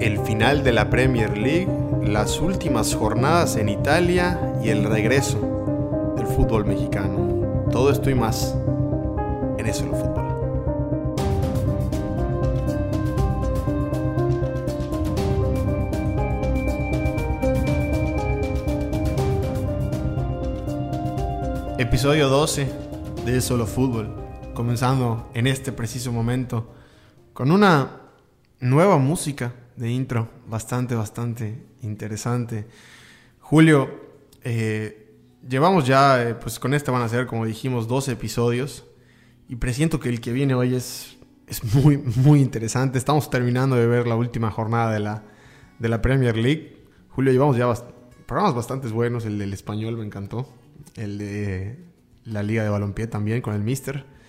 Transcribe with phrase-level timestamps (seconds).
[0.00, 1.68] El final de la Premier League,
[2.02, 7.66] las últimas jornadas en Italia y el regreso del fútbol mexicano.
[7.70, 8.56] Todo esto y más
[9.58, 10.20] en eso fútbol.
[21.80, 22.68] Episodio 12
[23.24, 24.10] de Solo Fútbol,
[24.60, 26.74] comenzando en este preciso momento
[27.32, 28.02] con una
[28.60, 32.66] nueva música de intro, bastante, bastante interesante.
[33.38, 33.88] Julio,
[34.44, 35.14] eh,
[35.48, 38.84] llevamos ya, eh, pues con este van a ser, como dijimos, 12 episodios
[39.48, 42.98] y presiento que el que viene hoy es, es muy, muy interesante.
[42.98, 45.22] Estamos terminando de ver la última jornada de la,
[45.78, 46.84] de la Premier League.
[47.08, 47.72] Julio, llevamos ya
[48.26, 50.52] programas bastante buenos, el del español me encantó
[50.96, 51.78] el de
[52.24, 54.19] la Liga de Balompié también con el Mister.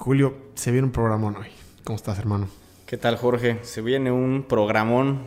[0.00, 1.48] Julio, se viene un programón hoy.
[1.84, 2.48] ¿Cómo estás, hermano?
[2.86, 3.58] ¿Qué tal, Jorge?
[3.60, 5.24] Se viene un programón.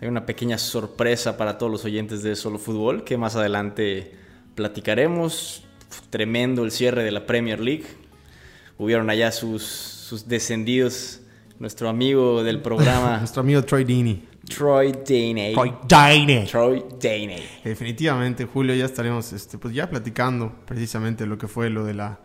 [0.00, 4.10] Hay una pequeña sorpresa para todos los oyentes de Solo Fútbol que más adelante
[4.56, 5.62] platicaremos.
[6.10, 7.84] Tremendo el cierre de la Premier League.
[8.76, 11.20] Hubieron allá sus, sus descendidos.
[11.60, 13.18] Nuestro amigo del programa.
[13.20, 14.28] Nuestro amigo Troy Deeney.
[14.48, 15.54] Troy Daney.
[15.54, 16.46] Troy Daney.
[16.46, 17.48] Troy Daney.
[17.62, 22.18] Definitivamente, Julio, ya estaremos este, pues ya platicando precisamente lo que fue lo de la,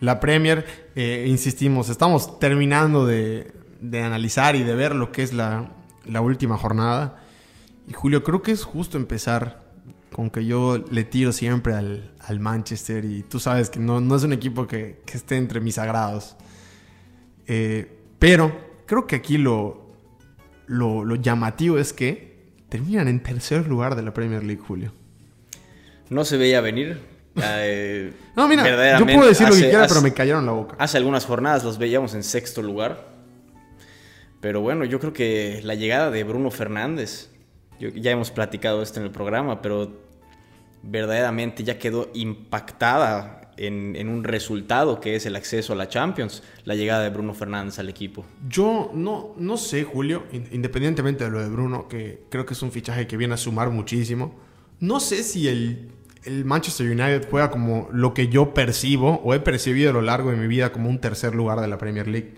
[0.00, 0.64] la Premier.
[0.94, 5.70] Eh, insistimos, estamos terminando de, de, analizar y de ver lo que es la,
[6.06, 7.22] la, última jornada.
[7.86, 9.68] Y Julio, creo que es justo empezar
[10.12, 14.16] con que yo le tiro siempre al, al Manchester y tú sabes que no, no
[14.16, 16.36] es un equipo que, que esté entre mis sagrados.
[17.46, 18.52] Eh, pero
[18.86, 19.88] creo que aquí lo,
[20.66, 24.92] lo, llamativo es que terminan en tercer lugar de la Premier League, Julio.
[26.10, 27.00] No se veía venir.
[27.42, 30.76] Eh, no, mira, yo puedo decir lo que quiera, pero me cayeron la boca.
[30.78, 33.18] Hace algunas jornadas los veíamos en sexto lugar.
[34.40, 37.30] Pero bueno, yo creo que la llegada de Bruno Fernández,
[37.78, 40.00] ya hemos platicado esto en el programa, pero
[40.82, 46.74] verdaderamente ya quedó impactada en, un resultado que es el acceso a la Champions, la
[46.74, 48.24] llegada de Bruno Fernández al equipo.
[48.48, 52.70] Yo no, no sé, Julio, independientemente de lo de Bruno, que creo que es un
[52.70, 54.34] fichaje que viene a sumar muchísimo,
[54.80, 55.90] no sé si el,
[56.24, 60.30] el Manchester United juega como lo que yo percibo o he percibido a lo largo
[60.30, 62.34] de mi vida como un tercer lugar de la Premier League.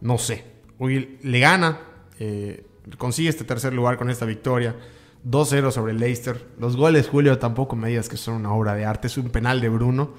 [0.00, 0.44] No sé.
[0.78, 1.80] Hoy le gana,
[2.18, 2.64] eh,
[2.98, 4.76] consigue este tercer lugar con esta victoria.
[5.24, 6.46] 2-0 sobre Leicester.
[6.58, 9.08] Los goles, Julio, tampoco me digas que son una obra de arte.
[9.08, 10.14] Es un penal de Bruno.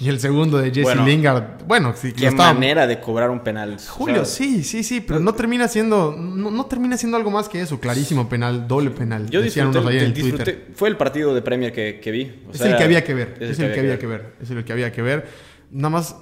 [0.00, 1.64] Y el segundo de Jesse Lingard.
[1.66, 3.78] Bueno, sí, qué manera de cobrar un penal.
[3.88, 7.80] Julio, sí, sí, sí, pero no termina siendo no, termina siendo algo más que eso,
[7.80, 9.28] clarísimo penal, doble penal.
[9.28, 12.44] Yo disfruté, fue el partido de Premier que, vi.
[12.52, 14.34] es el que había que ver, es, el que había que ver.
[14.40, 15.26] es el que había que ver.
[15.70, 16.16] Nada más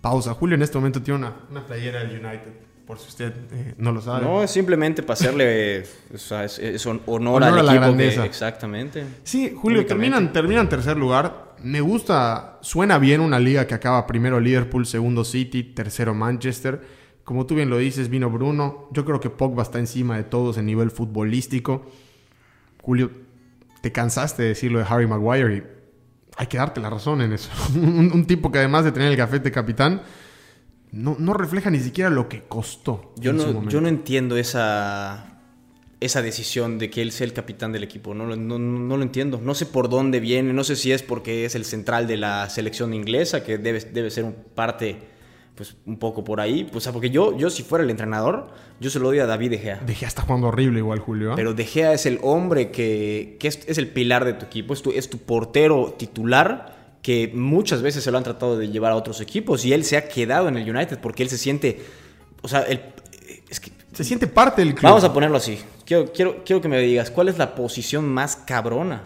[0.00, 0.34] pausa.
[0.34, 3.92] Julio en este momento tiene una, una playera del United por si usted eh, no
[3.92, 4.24] lo sabe.
[4.24, 7.66] No, es simplemente para hacerle o sea, es, honor, al equipo.
[7.66, 8.24] La grandeza.
[8.24, 9.04] exactamente.
[9.24, 14.40] Sí, Julio, terminan, terminan tercer lugar me gusta, suena bien una liga que acaba primero
[14.40, 16.80] Liverpool, segundo City, tercero Manchester.
[17.24, 18.88] Como tú bien lo dices, vino Bruno.
[18.92, 21.86] Yo creo que Pogba está encima de todos en nivel futbolístico.
[22.82, 23.10] Julio,
[23.80, 25.62] te cansaste de decirlo de Harry Maguire y
[26.36, 27.50] hay que darte la razón en eso.
[27.74, 30.02] un, tipo que además de tener el gafete capitán,
[30.96, 33.12] no, no refleja ni siquiera lo que costó.
[33.16, 35.36] Yo, no, yo no entiendo esa
[36.00, 38.14] esa decisión de que él sea el capitán del equipo.
[38.14, 39.40] No, no, lo entiendo.
[39.42, 40.52] No sé por dónde viene.
[40.52, 44.10] No sé si es porque es el central de la selección inglesa, que debe, debe
[44.10, 44.98] ser un parte,
[45.54, 46.64] pues un poco por ahí.
[46.70, 49.58] Pues, porque yo, yo, si fuera el entrenador, yo se lo doy a David De
[49.58, 49.80] Gea.
[49.86, 51.32] De Gea está jugando horrible igual, Julio.
[51.32, 51.34] ¿eh?
[51.36, 54.74] Pero De Gea es el hombre que, que es, es, el pilar de tu equipo.
[54.74, 56.75] Es tu, es tu portero titular
[57.06, 59.96] que muchas veces se lo han tratado de llevar a otros equipos y él se
[59.96, 61.80] ha quedado en el United porque él se siente...
[62.42, 64.90] O sea, es que se siente parte del club.
[64.90, 65.56] Vamos a ponerlo así.
[65.84, 69.04] Quiero, quiero, quiero que me digas, ¿cuál es la posición más cabrona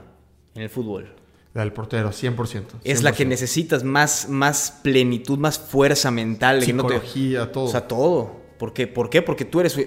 [0.55, 1.13] en el fútbol?
[1.53, 2.63] La del portero, 100%.
[2.85, 6.63] Es la que necesitas más, más plenitud, más fuerza mental.
[6.63, 7.65] Psicología, todo.
[7.65, 8.41] O sea, todo.
[8.57, 8.87] ¿Por qué?
[8.87, 9.21] ¿Por qué?
[9.21, 9.79] Porque tú eres...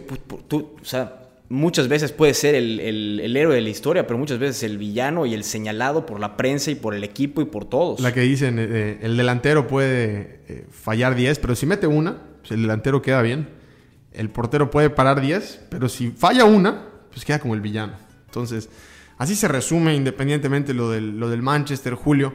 [0.48, 1.23] Tú, o sea,
[1.54, 5.26] muchas veces puedes ser el, el, héroe de la historia, pero muchas veces el villano
[5.26, 8.00] y el señalado por la prensa y por el equipo y por todos.
[8.00, 12.18] La que dicen, eh, eh, el delantero puede eh, fallar 10, pero si mete una,
[12.42, 13.64] pues el delantero queda bien
[14.14, 17.94] el portero puede parar 10, pero si falla una, pues queda como el villano.
[18.26, 18.70] Entonces,
[19.18, 22.34] así se resume independientemente lo del, lo del Manchester, Julio.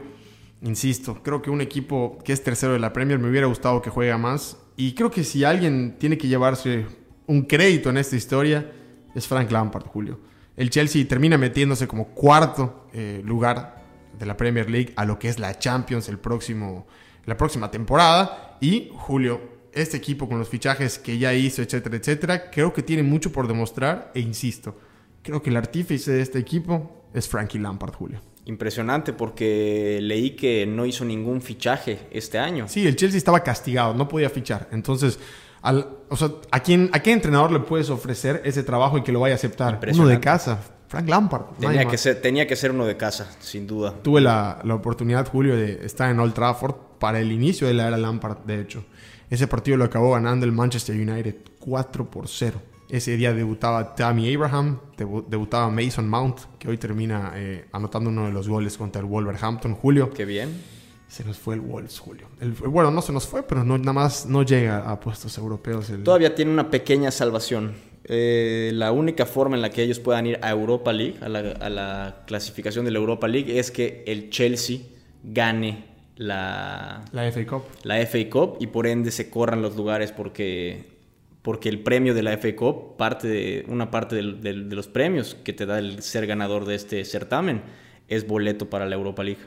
[0.62, 3.90] Insisto, creo que un equipo que es tercero de la Premier me hubiera gustado que
[3.90, 4.56] juegue más.
[4.76, 6.86] Y creo que si alguien tiene que llevarse
[7.26, 8.72] un crédito en esta historia,
[9.14, 10.18] es Frank Lampard, Julio.
[10.56, 13.84] El Chelsea termina metiéndose como cuarto eh, lugar
[14.18, 16.86] de la Premier League a lo que es la Champions el próximo,
[17.26, 18.56] la próxima temporada.
[18.60, 19.40] Y Julio,
[19.72, 23.46] este equipo con los fichajes que ya hizo, etcétera, etcétera, creo que tiene mucho por
[23.46, 24.76] demostrar e insisto,
[25.22, 28.20] creo que el artífice de este equipo es Frankie Lampard, Julio.
[28.46, 32.66] Impresionante porque leí que no hizo ningún fichaje este año.
[32.66, 34.68] Sí, el Chelsea estaba castigado, no podía fichar.
[34.72, 35.18] Entonces,
[35.62, 39.12] al, o sea, ¿a, quién, ¿a qué entrenador le puedes ofrecer ese trabajo y que
[39.12, 39.80] lo vaya a aceptar?
[39.92, 41.42] Uno de casa, Frank Lampard.
[41.58, 43.94] Tenía que, ser, tenía que ser uno de casa, sin duda.
[44.02, 47.88] Tuve la, la, oportunidad, Julio, de estar en Old Trafford para el inicio de la
[47.88, 48.84] era Lampard, de hecho.
[49.30, 52.60] Ese partido lo acabó ganando el Manchester United 4 por 0.
[52.88, 58.32] Ese día debutaba Tammy Abraham, debutaba Mason Mount, que hoy termina eh, anotando uno de
[58.32, 60.10] los goles contra el Wolverhampton, Julio.
[60.10, 60.77] Qué bien.
[61.08, 62.28] Se nos fue el Wolves, Julio.
[62.66, 65.90] bueno, no se nos fue, pero no, nada más no llega a puestos europeos.
[66.04, 67.74] Todavía tiene una pequeña salvación.
[68.04, 71.38] Eh, la única forma en la que ellos puedan ir a Europa League, a la,
[71.38, 74.80] a la clasificación de la Europa League, es que el Chelsea
[75.24, 75.84] gane
[76.16, 77.62] la, la FA Cup.
[77.84, 80.98] La FA Cup y por ende se corran los lugares porque
[81.42, 85.54] porque el premio de la FA Cup, parte de, una parte de, los premios que
[85.54, 87.62] te da el ser ganador de este certamen,
[88.08, 89.40] es boleto para la Europa League.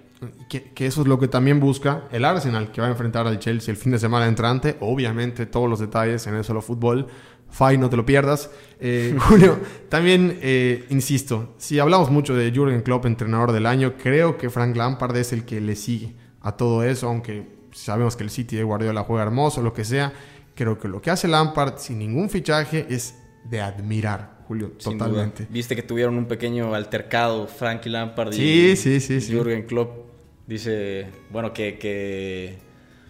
[0.50, 3.72] Que, eso es lo que también busca el Arsenal, que va a enfrentar al Chelsea
[3.72, 4.78] el fin de semana entrante.
[4.80, 7.08] Obviamente, todos los detalles en el solo fútbol.
[7.50, 8.50] Fai, no te lo pierdas.
[8.80, 9.60] Eh, Julio,
[9.90, 14.76] también eh, insisto, si hablamos mucho de Jürgen Klopp, entrenador del año, creo que Frank
[14.76, 18.64] Lampard es el que le sigue a todo eso, aunque sabemos que el City de
[18.64, 20.14] Guardiola juega hermoso, lo que sea
[20.56, 23.16] Creo que lo que hace Lampard sin ningún fichaje es
[23.46, 25.48] de admirar, Julio, totalmente.
[25.50, 30.12] Viste que tuvieron un pequeño altercado Frankie Lampard y, sí, sí, Jürgen Klopp.
[30.46, 32.58] Dice, bueno, que, que,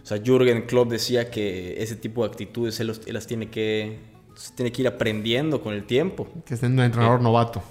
[0.03, 3.97] o sea, Jürgen Klopp decía que ese tipo de actitudes él, las tiene que,
[4.53, 6.27] tiene que ir aprendiendo con el tiempo.
[6.45, 7.63] Que es un entrenador novato.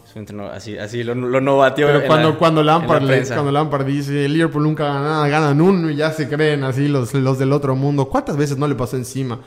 [0.53, 5.01] así, así lo, lo Pero cuando, cuando, Lampard, cuando Lampard dice, el Liverpool nunca gana
[5.01, 8.09] nada, ganan uno y ya se creen así los, los del otro mundo.
[8.09, 9.41] ¿Cuántas veces no le pasó encima?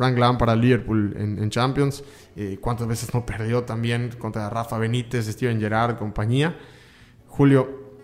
[0.00, 2.02] Frank Lampard para Liverpool en, Champions.
[2.42, 6.56] Eh, ¿Cuántas veces no perdió también contra Rafa Benítez, Steven Gerrard, compañía?
[7.26, 7.98] Julio,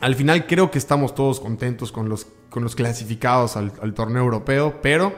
[0.00, 4.80] al final creo que estamos todos contentos con los, con los clasificados al, torneo europeo,
[4.80, 5.12] pero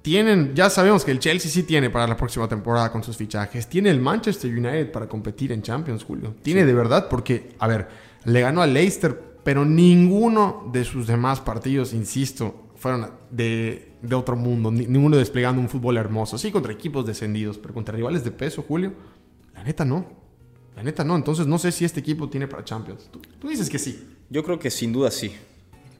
[0.00, 3.66] tienen, ya sabemos que el Chelsea sí tiene para la próxima temporada con sus fichajes.
[3.66, 6.34] Tiene el Manchester United para competir en Champions, Julio.
[6.40, 7.88] Tiene de verdad, porque, a ver,
[8.24, 14.70] le ganó a Leicester, pero ninguno de sus demás partidos, insisto, fueron de, otro mundo,
[14.70, 16.38] ninguno desplegando un fútbol hermoso.
[16.38, 18.92] Sí, contra equipos descendidos, pero contra rivales de peso, Julio,
[19.54, 20.06] la neta no.
[20.76, 21.16] La neta no.
[21.16, 23.10] Entonces no sé si este equipo tiene para Champions.
[23.10, 24.08] Tú, dices que sí.
[24.30, 25.32] Yo creo que sin duda sí.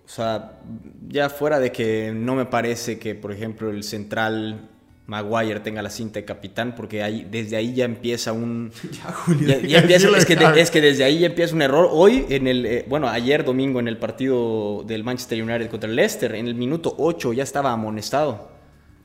[0.07, 0.61] O sea,
[1.09, 4.69] ya fuera de que no me parece que, por ejemplo, el central
[5.11, 8.71] Maguire tenga la cinta de capitán, porque ahí, desde ahí ya empieza un...
[10.57, 11.89] es, que desde ahí ya empieza un error.
[11.91, 15.97] Hoy, en el, eh, bueno, ayer domingo en el partido del Manchester United contra el
[15.97, 18.51] Leicester, en el minuto 8 ya estaba amonestado.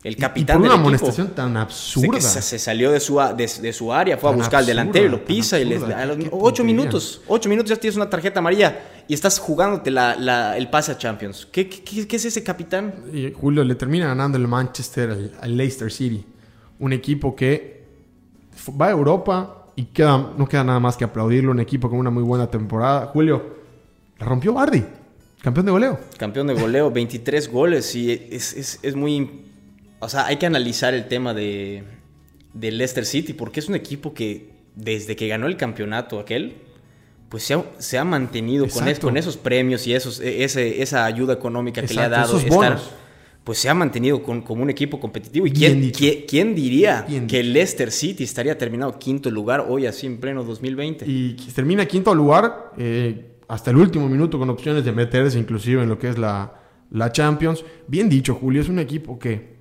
[0.04, 2.22] El capitán y por una amonestación tan absurda.
[2.22, 5.60] Se, salió de su, de, su área, fue a buscar al delantero y lo pisa.
[5.60, 9.40] y les, a los 8 minutos, 8 minutos ya tienes una tarjeta amarilla y estás
[9.40, 11.48] jugándote la, el pase a Champions.
[11.52, 12.94] ¿Qué, qué, es ese capitán?
[13.40, 16.25] Julio le termina ganando el Manchester al, Leicester City.
[16.80, 17.84] Un equipo que
[18.80, 21.52] va a Europa y queda, no queda nada más que aplaudirlo.
[21.52, 23.07] Un equipo con una muy buena temporada.
[23.07, 23.56] Julio,
[24.19, 24.84] la rompió Bardi.
[25.42, 26.00] Campeón de goleo.
[26.18, 27.96] Campeón de goleo, 23 goles.
[27.96, 29.46] Y es, es, es muy
[30.00, 31.83] o sea, hay que analizar el tema de,
[32.54, 36.57] de Leicester City, porque es un equipo que desde que ganó el campeonato aquel,
[37.29, 41.05] pues se ha, se ha mantenido con, con, esos premios y esos, e, ese, esa
[41.05, 42.37] ayuda económica que le ha dado.
[42.37, 42.79] Estar,
[43.44, 45.45] pues se ha mantenido con, como un equipo competitivo.
[45.45, 45.91] ¿Y quién,
[46.27, 51.05] quién, diría que Leicester City estaría terminado quinto lugar hoy así en pleno 2020?
[51.07, 55.89] Y termina quinto lugar eh, hasta el último minuto con opciones de meterse inclusive en
[55.89, 57.63] lo que es la, la Champions.
[57.87, 59.55] Bien dicho, Julio, es un equipo que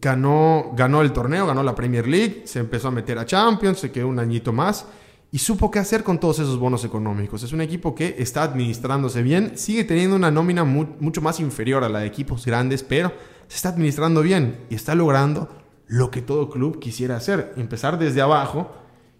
[0.00, 3.92] ganó, ganó el torneo, ganó la Premier League, se empezó a meter a Champions, se
[3.92, 4.84] quedó un añito más
[5.30, 7.42] y supo qué hacer con todos esos bonos económicos.
[7.42, 11.88] Es un equipo que está administrándose bien, sigue teniendo una nómina mucho más inferior a
[11.88, 13.12] la de equipos grandes, pero
[13.46, 15.48] se está administrando bien y está logrando
[15.86, 18.70] lo que todo club quisiera hacer, empezar desde abajo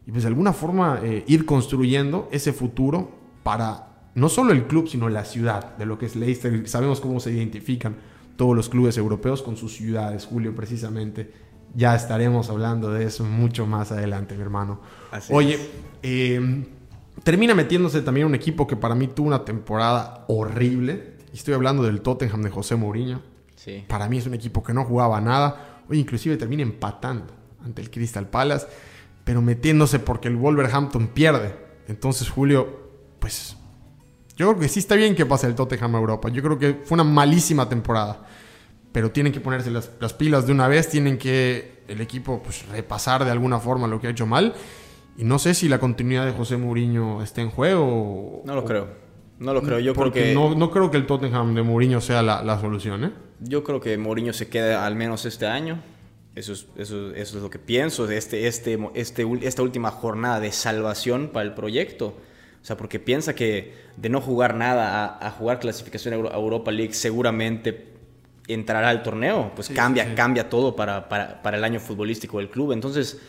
[0.06, 3.10] y pues de alguna forma eh, ir construyendo ese futuro
[3.42, 6.66] para no solo el club, sino la ciudad de lo que es Leicester.
[6.68, 7.96] Sabemos cómo se identifican
[8.36, 11.47] todos los clubes europeos con sus ciudades, Julio, precisamente.
[11.75, 14.80] Ya estaremos hablando de eso mucho más adelante, mi hermano.
[15.30, 15.58] Oye,
[16.02, 16.64] em,
[17.22, 21.18] termina metiéndose también un equipo que para mí tuvo una temporada horrible.
[21.32, 23.22] Y estoy hablando del Tottenham de José Mourinho.
[23.56, 23.84] Sí.
[23.87, 25.82] Para mí es un equipo que no jugaba nada.
[25.88, 27.34] Oye, inclusive termina empatando
[27.64, 28.66] ante el Crystal Palace,
[29.25, 31.54] pero metiéndose porque el Wolverhampton pierde.
[31.87, 33.56] Entonces, Julio, pues
[34.37, 36.28] yo creo que sí está bien que pase el Tottenham a Europa.
[36.28, 38.25] Yo creo que fue una malísima temporada.
[38.92, 42.66] Pero tienen que ponerse las, las pilas de una vez, tienen que el equipo pues,
[42.68, 44.54] repasar de alguna forma lo que ha hecho mal.
[45.16, 48.42] Y no sé si la continuidad de José Mourinho está en juego.
[48.45, 48.88] No lo creo.
[49.38, 49.78] No lo creo.
[49.80, 50.33] Yo creo que.
[50.35, 53.12] no, no creo que el Tottenham de Mourinho sea la, la solución, ¿eh?
[53.40, 55.80] Yo creo que Mourinho se queda al menos este año.
[56.35, 60.52] Eso es, eso, eso es lo que pienso este, este, este, esta última jornada de
[60.52, 62.16] salvación para el proyecto.
[62.61, 66.71] O sea, porque piensa que de no jugar nada a, a jugar clasificación a Europa
[66.71, 67.97] League seguramente
[68.48, 69.52] entrará al torneo.
[69.54, 72.72] Pues Sí, cambia, sí, cambia todo para, para, para el año futbolístico del club.
[72.72, 73.20] Entonces,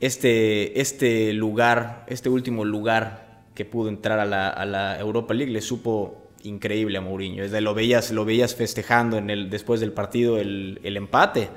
[0.00, 5.50] este, este lugar, este último lugar que pudo entrar a la, a la Europa League
[5.52, 7.42] le supo increíble a Mourinho.
[7.42, 11.48] Desde lo veías, lo veías festejando en el, después del partido el, el empate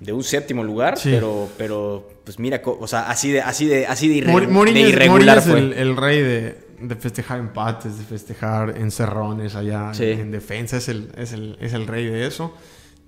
[0.00, 1.10] de un séptimo lugar, Sí.
[1.12, 4.80] pero, pero pues mira, o sea, así de, así de, así de, irre- Mor- Mourinho
[4.80, 5.80] de es- irregular Mourinho es fue.
[5.80, 10.04] el, el rey de, de festejar empates, de festejar encerrones allá Sí.
[10.04, 10.76] en, en defensa.
[10.76, 12.54] Es el, es, el, es el rey de eso.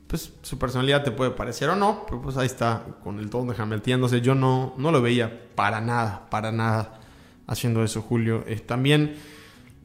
[0.07, 3.69] Pues su personalidad te puede parecer o no, pero pues ahí está con el Tottenham
[3.69, 4.21] metiéndose.
[4.21, 6.99] Yo no, no lo veía para nada, para nada
[7.47, 8.43] haciendo eso, Julio.
[8.49, 9.15] Eh, también,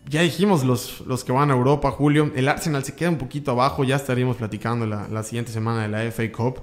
[0.10, 2.32] ya dijimos los, los que van a Europa, Julio.
[2.36, 3.84] El Arsenal se queda un poquito abajo.
[3.84, 6.62] Ya estaríamos platicando la, la siguiente semana de la FA Cup.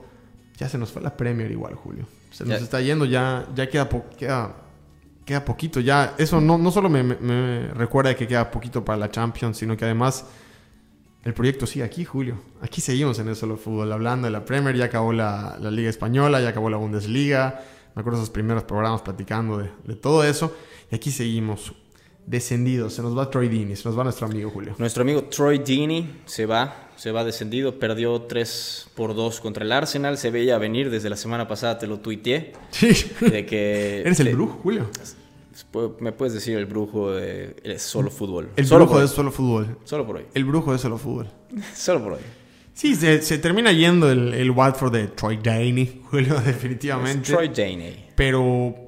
[0.58, 2.06] Ya se nos fue la Premier igual, Julio.
[2.32, 2.64] Se nos Ya.
[2.64, 3.88] está yendo, ya, ya queda,
[4.18, 4.56] queda,
[5.24, 5.80] queda poquito.
[5.80, 9.84] Ya, eso no, no solo me, recuerda que queda poquito para la Champions, sino que
[9.84, 10.26] además
[11.24, 12.40] el proyecto sigue aquí, Julio.
[12.60, 14.76] Aquí seguimos en el solo fútbol, hablando de la Premier.
[14.76, 17.62] Ya acabó la, la Liga Española, ya acabó la Bundesliga.
[17.94, 20.54] Me acuerdo esos primeros programas platicando de, de todo eso.
[20.90, 21.74] Y aquí seguimos,
[22.26, 22.94] descendidos.
[22.94, 24.74] Se nos va Troy Deeney, se nos va nuestro amigo Julio.
[24.78, 29.72] Nuestro amigo Troy Deeney se va, se va descendido, perdió 3 por 2 contra el
[29.72, 32.92] Arsenal, se veía venir desde la semana pasada, te lo tuiteé, Sí.
[33.20, 34.00] de que...
[34.06, 34.88] Eres el brujo, Julio.
[35.72, 38.50] Pu- Me puedes decir el brujo de el solo fútbol.
[38.54, 39.08] El solo brujo hoy.
[39.08, 39.78] solo fútbol.
[39.82, 40.26] Solo por hoy.
[40.32, 41.26] El brujo de solo fútbol.
[41.74, 42.20] Solo por hoy.
[42.72, 47.32] Sí, se, se termina yendo el, el Watford de Troy Deeney, Julio, definitivamente.
[47.32, 48.10] Troy Deeney.
[48.14, 48.42] Pero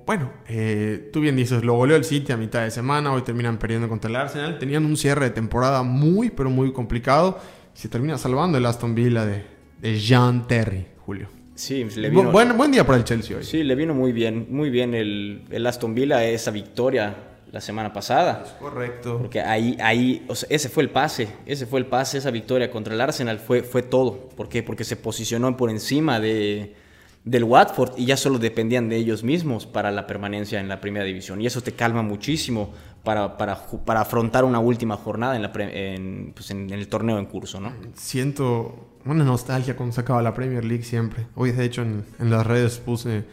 [0.06, 3.58] bueno, eh, tú bien dices, lo goleó el City a mitad de semana, hoy terminan
[3.58, 4.58] perdiendo contra el Arsenal.
[4.60, 7.40] Tenían un cierre de temporada muy, pero muy complicado.
[7.74, 9.44] Se termina salvando el Aston Villa de,
[9.80, 11.28] de Jean Terry, Julio.
[11.54, 13.44] Sí, le Bu- vino, buen, buen día para el Chelsea hoy.
[13.44, 17.14] sí, le vino muy bien, muy bien el, el Aston Villa esa victoria
[17.52, 18.56] la semana pasada.
[18.58, 19.18] Correcto.
[19.18, 22.70] Porque ahí, ahí, o sea, ese fue el pase, ese fue el pase, esa victoria
[22.70, 24.28] contra el Arsenal fue, fue todo.
[24.30, 24.64] ¿Por qué?
[24.64, 26.74] Porque se posicionó por encima de,
[27.22, 31.04] del Watford y ya solo dependían de ellos mismos para la permanencia en la primera
[31.04, 31.40] división.
[31.40, 32.72] Y eso te calma muchísimo
[33.04, 36.88] para, para, para afrontar una última jornada en, la pre- en, pues, en- en el
[36.88, 37.72] torneo en curso, ¿no?
[37.94, 41.26] Siento una nostalgia cuando se acaba la Premier League siempre.
[41.34, 43.24] Hoy, de hecho, en, en las redes puse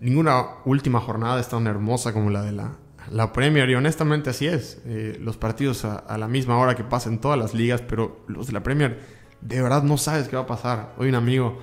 [0.00, 2.72] ninguna última jornada es tan hermosa como la de la,
[3.10, 3.68] la Premier.
[3.70, 4.82] Y honestamente así es.
[4.86, 8.46] Eh, los partidos a, a la misma hora que pasan todas las ligas, pero los
[8.48, 9.00] de la Premier,
[9.40, 10.94] de verdad no sabes qué va a pasar.
[10.98, 11.58] Hoy un amigo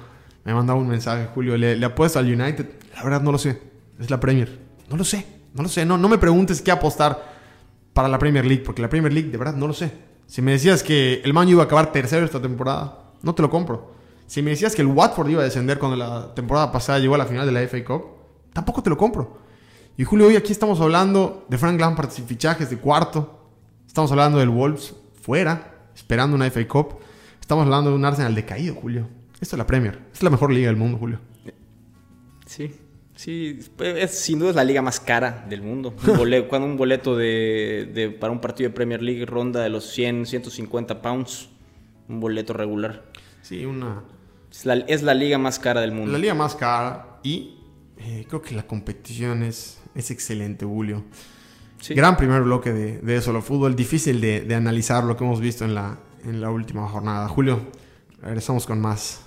[0.45, 2.67] me mandaba un mensaje, Julio, le, le apuesto al United.
[2.95, 3.61] La verdad no lo sé.
[3.99, 4.59] Es la Premier.
[4.89, 5.25] No lo sé.
[5.53, 5.85] No lo sé.
[5.85, 7.32] No, no me preguntes qué apostar
[7.93, 9.91] para la Premier League, porque la Premier League de verdad no lo sé.
[10.25, 13.49] Si me decías que el Man iba a acabar tercero esta temporada, no te lo
[13.49, 13.93] compro.
[14.25, 17.19] Si me decías que el Watford iba a descender cuando la temporada pasada llegó a
[17.19, 18.03] la final de la FA Cup,
[18.51, 19.37] tampoco te lo compro.
[19.95, 23.47] Y Julio, hoy aquí estamos hablando de Frank Lampard sin fichajes de cuarto.
[23.85, 26.95] Estamos hablando del Wolves fuera, esperando una FA Cup.
[27.39, 29.07] Estamos hablando de un Arsenal decaído, Julio.
[29.39, 29.99] Esto es la Premier.
[30.11, 31.19] Es la mejor liga del mundo, Julio.
[32.47, 32.73] Sí,
[33.15, 35.93] sí, es, sin duda es la liga más cara del mundo.
[36.07, 39.69] Un boleto, cuando un boleto de, de- para un partido de Premier League ronda de
[39.69, 41.49] los 100, 150 pounds,
[42.09, 43.03] un boleto regular.
[43.41, 44.03] Sí, una,
[44.51, 46.11] Es la, es la liga más cara del mundo.
[46.11, 47.57] La liga más cara y
[47.97, 51.03] eh, creo que la competición es, es excelente, Julio.
[51.79, 51.93] Sí.
[51.93, 53.75] Gran primer bloque de, de solo fútbol.
[53.75, 57.27] Difícil de, de analizar lo que hemos visto en la, en la última jornada.
[57.27, 57.59] Julio,
[58.21, 59.21] regresamos con más.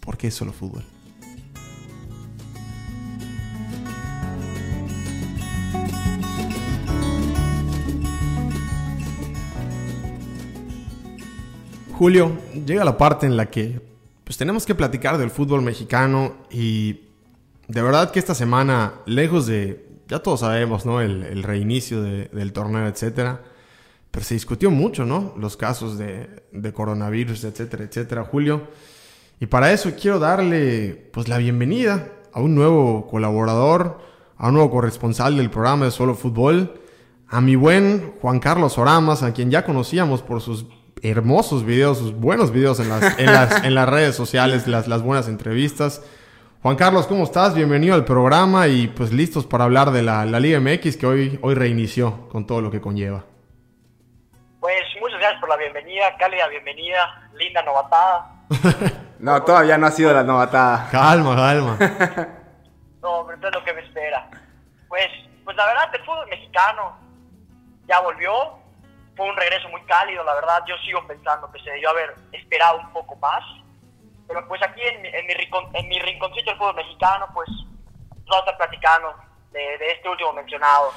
[0.00, 0.82] ¿Por qué solo fútbol?
[12.00, 12.32] Julio,
[12.64, 13.78] llega la parte en la que
[14.24, 17.00] pues tenemos que platicar del fútbol mexicano y
[17.68, 21.02] de verdad que esta semana, lejos de, ya todos sabemos, ¿no?
[21.02, 23.42] El, reinicio de- del torneo, etcétera,
[24.10, 25.34] pero se discutió mucho, ¿no?
[25.36, 28.62] Los casos de, de coronavirus, etcétera, etcétera, Julio.
[29.38, 33.98] Y para eso quiero darle, pues, la bienvenida a un nuevo colaborador,
[34.38, 36.80] a un nuevo corresponsal del programa de Solo Fútbol,
[37.28, 40.64] a mi buen Juan Carlos Oramas, a quien ya conocíamos por sus
[41.02, 45.02] hermosos videos, sus buenos videos en las, en las, en las redes sociales, las, las
[45.02, 46.02] buenas entrevistas.
[46.62, 47.54] Juan Carlos, ¿cómo estás?
[47.54, 51.38] Bienvenido al programa y pues listos para hablar de la, la Liga MX que hoy,
[51.42, 53.24] hoy reinició con todo lo que conlleva.
[54.60, 58.44] Pues muchas gracias por la bienvenida, cálida bienvenida, linda novatada.
[59.18, 60.88] no, todavía no ha sido la novatada.
[60.90, 61.78] Calma, calma.
[63.02, 64.28] no, pero es lo que me espera.
[64.86, 65.08] Pues,
[65.44, 66.94] pues la verdad, el fútbol mexicano
[67.88, 68.59] ya volvió.
[69.20, 70.64] Fue un regreso muy cálido, la verdad.
[70.66, 73.42] Yo sigo pensando que se debió haber esperado un poco más.
[74.26, 75.34] Pero pues aquí en, en, mi,
[75.74, 77.46] en mi rinconcito del fútbol mexicano, pues
[78.08, 79.12] vamos a estar platicando
[79.52, 80.92] de, de este último mencionado.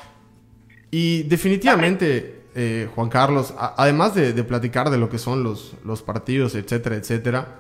[0.90, 6.02] Y definitivamente, eh, Juan Carlos, además de, de, platicar de lo que son los, los
[6.02, 7.60] partidos, etcétera, etcétera,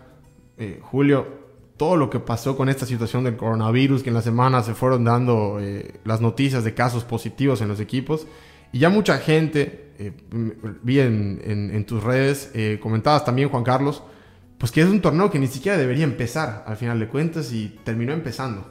[0.58, 1.27] eh, Julio,
[1.75, 5.03] todo lo que pasó con esta situación del coronavirus, que en la semana se fueron
[5.03, 8.27] dando eh, las noticias de casos positivos en los equipos,
[8.72, 10.12] y ya mucha gente, eh,
[10.81, 14.03] vi en, tus redes, eh, comentabas también, Juan Carlos,
[14.57, 17.69] pues que es un torneo que ni siquiera debería empezar, al final de cuentas, y
[17.83, 18.65] terminó empezando.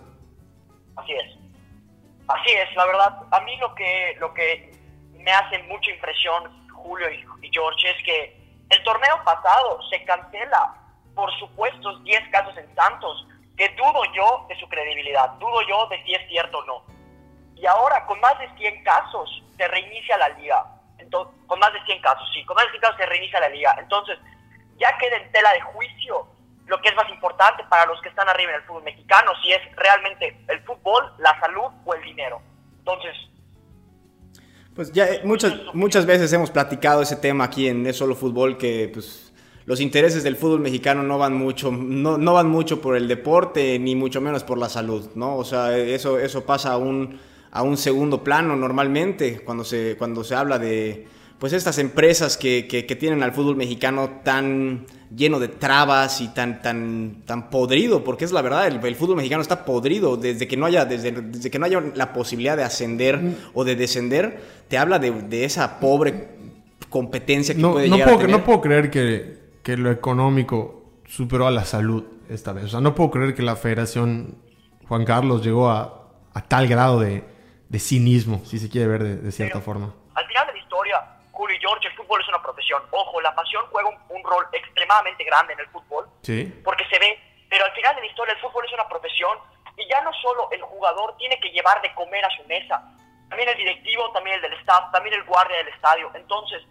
[0.97, 1.39] Así es.
[2.29, 4.73] Así es, la verdad, a mí lo que, lo que
[5.19, 10.75] me hace mucha impresión, Julio y, y George, es que el torneo pasado se cancela
[11.15, 13.27] por supuestos 10 casos en Santos,
[13.57, 16.85] que dudo yo de su credibilidad, dudo yo de si es cierto o no.
[17.57, 20.67] Y ahora, con más de 100 casos, se reinicia la liga.
[21.03, 23.49] Entonces, con más de 100 casos, sí, con más de 100 casos se reinicia la
[23.49, 23.75] liga.
[23.79, 24.19] Entonces,
[24.79, 26.27] ya queda en tela de juicio
[26.67, 29.53] lo que es más importante para los que están arriba en el fútbol mexicano, si
[29.53, 32.41] es realmente el fútbol, la salud o el dinero.
[32.79, 33.15] Entonces...
[34.75, 38.91] Pues ya muchas, muchas veces hemos platicado ese tema aquí en Es Solo Fútbol, que
[38.91, 39.35] pues
[39.67, 43.79] los intereses del fútbol mexicano no van mucho, no, no, van mucho por el deporte,
[43.79, 45.37] ni mucho menos por la salud, ¿no?
[45.37, 47.21] O sea, eso, eso pasa a un,
[47.53, 51.07] a un segundo plano normalmente cuando se, cuando se habla de
[51.39, 56.29] pues estas empresas que, que, que tienen al fútbol mexicano tan lleno de trabas y
[56.29, 60.47] tan, tan, tan podrido, porque es la verdad, el, el, fútbol mexicano está podrido desde
[60.47, 63.35] que no haya, desde, desde que no haya la posibilidad de ascender mm.
[63.55, 66.29] o de descender, te habla de, de esa pobre
[66.89, 68.39] competencia que no, puede no llegar puedo, a tener.
[68.39, 72.67] No puedo creer que, que lo económico superó a la salud esta vez.
[72.67, 74.37] O sea, no puedo creer que la federación
[74.87, 77.25] Juan Carlos llegó a, a tal grado de,
[77.73, 79.95] de, cinismo, si se quiere ver de, de cierta forma.
[80.15, 82.83] Al final de la historia, Julio y George, el fútbol es una profesión.
[82.91, 86.07] Ojo, la pasión juega un, un rol extremadamente grande en el fútbol.
[86.23, 86.61] Sí.
[86.63, 89.39] Porque se ve, pero al final de la historia el fútbol es una profesión
[89.77, 92.83] y ya no solo el jugador tiene que llevar de comer a su mesa,
[93.29, 96.11] también el directivo, también el del staff, también el guardia del estadio.
[96.15, 96.63] Entonces,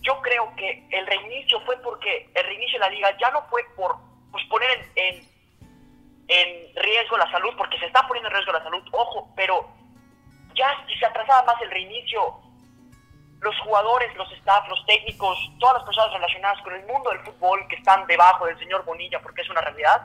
[0.00, 3.64] yo creo que el reinicio fue porque el reinicio de la liga ya no fue
[3.76, 3.96] por
[4.32, 5.28] pues, poner en, en,
[6.28, 9.68] en, riesgo la salud, porque se está poniendo en riesgo la salud, ojo, pero
[10.54, 12.40] ya se atrasaba más el reinicio,
[13.40, 17.66] los jugadores, los staff, los técnicos, todas las personas relacionadas con el mundo del fútbol
[17.68, 20.02] que están debajo del señor Bonilla, porque es una realidad,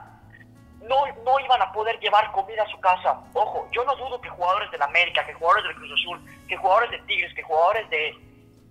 [0.81, 3.21] no, no iban a poder llevar comida a su casa.
[3.33, 6.91] Ojo, yo no dudo que jugadores del América, que jugadores del Cruz Azul, que jugadores
[6.91, 8.15] de Tigres, que jugadores de,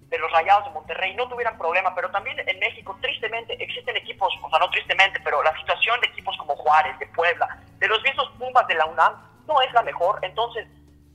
[0.08, 4.32] de los Rayados de Monterrey no tuvieran problema, pero también en México tristemente existen equipos,
[4.42, 8.02] o sea, no tristemente, pero la situación de equipos como Juárez, de Puebla, de los
[8.02, 9.14] mismos Pumas de la UNAM,
[9.46, 10.66] no es la mejor, entonces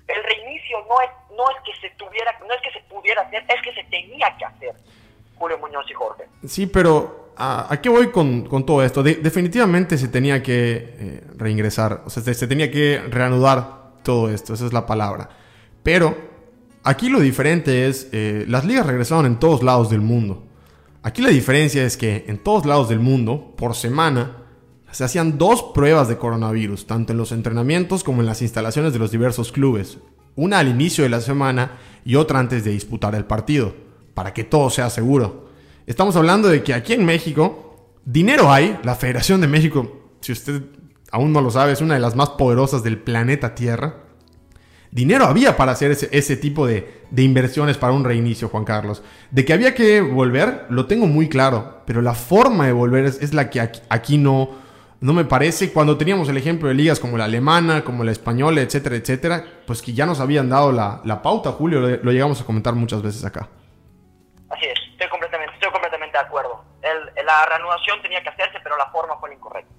[0.08, 3.44] el reinicio no es, no es que se tuviera, no es que se pudiera hacer,
[3.48, 4.74] es que se tenía que hacer,
[5.36, 6.24] Julio Muñoz y Jorge.
[6.46, 9.04] Sí, pero ¿a, qué voy con, con todo esto?
[9.04, 14.30] De, definitivamente se tenía que eh, reingresar, o sea, se, se tenía que reanudar todo
[14.30, 15.30] esto, esa es la palabra.
[15.82, 16.34] Pero
[16.86, 20.44] Aquí lo diferente es, eh, las ligas regresaron en todos lados del mundo.
[21.02, 24.43] Aquí la diferencia es que en todos lados del mundo, por semana,
[24.94, 29.00] se hacían dos pruebas de coronavirus, tanto en los entrenamientos como en las instalaciones de
[29.00, 29.98] los diversos clubes.
[30.36, 31.72] Una al inicio de la semana
[32.06, 33.74] y otra antes de disputar el partido,
[34.14, 35.50] para que todo sea seguro.
[35.88, 40.62] Estamos hablando de que aquí en México, dinero hay, la Federación de México, si usted
[41.12, 44.04] aún no lo sabe, es una de las más poderosas del planeta Tierra
[44.94, 49.02] dinero había para hacer ese, ese tipo de, de, inversiones para un reinicio, Juan Carlos.
[49.32, 53.34] De que había que volver, lo tengo muy claro, pero la forma de volver es,
[53.34, 54.50] la que aquí, aquí, no,
[55.04, 55.74] no me parece.
[55.74, 59.82] Cuando teníamos el ejemplo de ligas como la alemana, como la española, etcétera, etcétera, pues
[59.82, 63.02] que ya nos habían dado la, la pauta, Julio, lo, lo, llegamos a comentar muchas
[63.02, 63.50] veces acá.
[64.50, 66.64] Así es, estoy completamente, estoy completamente de acuerdo.
[66.82, 69.74] El, la reanudación tenía que hacerse, pero la forma fue la incorrecta.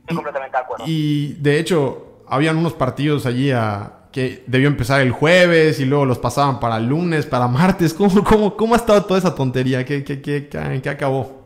[0.00, 0.84] Estoy y, completamente de acuerdo.
[0.86, 6.06] Y de hecho, habían unos partidos allí a que debió empezar el jueves y luego
[6.06, 7.92] los pasaban para el lunes, para martes.
[7.92, 9.84] ¿Cómo, cómo, cómo ha estado toda esa tontería?
[9.84, 11.41] ¿Qué, qué, qué, qué, acabó?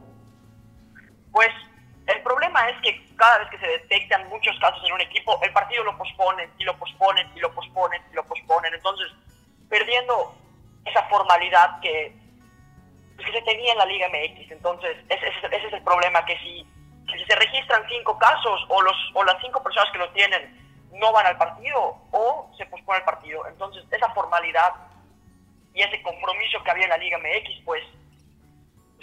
[3.27, 6.65] Cada vez que se detectan muchos casos en un equipo, el partido lo posponen y
[6.65, 8.73] lo posponen y lo posponen y lo posponen.
[8.73, 9.09] Entonces,
[9.69, 10.33] perdiendo
[10.85, 12.15] esa formalidad que,
[13.17, 14.53] pues, que se tenía en la Liga MX.
[14.53, 16.65] Entonces, ese, ese, es el problema, que si,
[17.11, 21.12] si se registran cinco casos o, los, o las cinco personas que lo tienen no
[21.12, 23.45] van al partido o se pospone el partido.
[23.49, 24.73] Entonces, esa formalidad
[25.75, 27.83] y ese compromiso que había en la Liga MX, pues,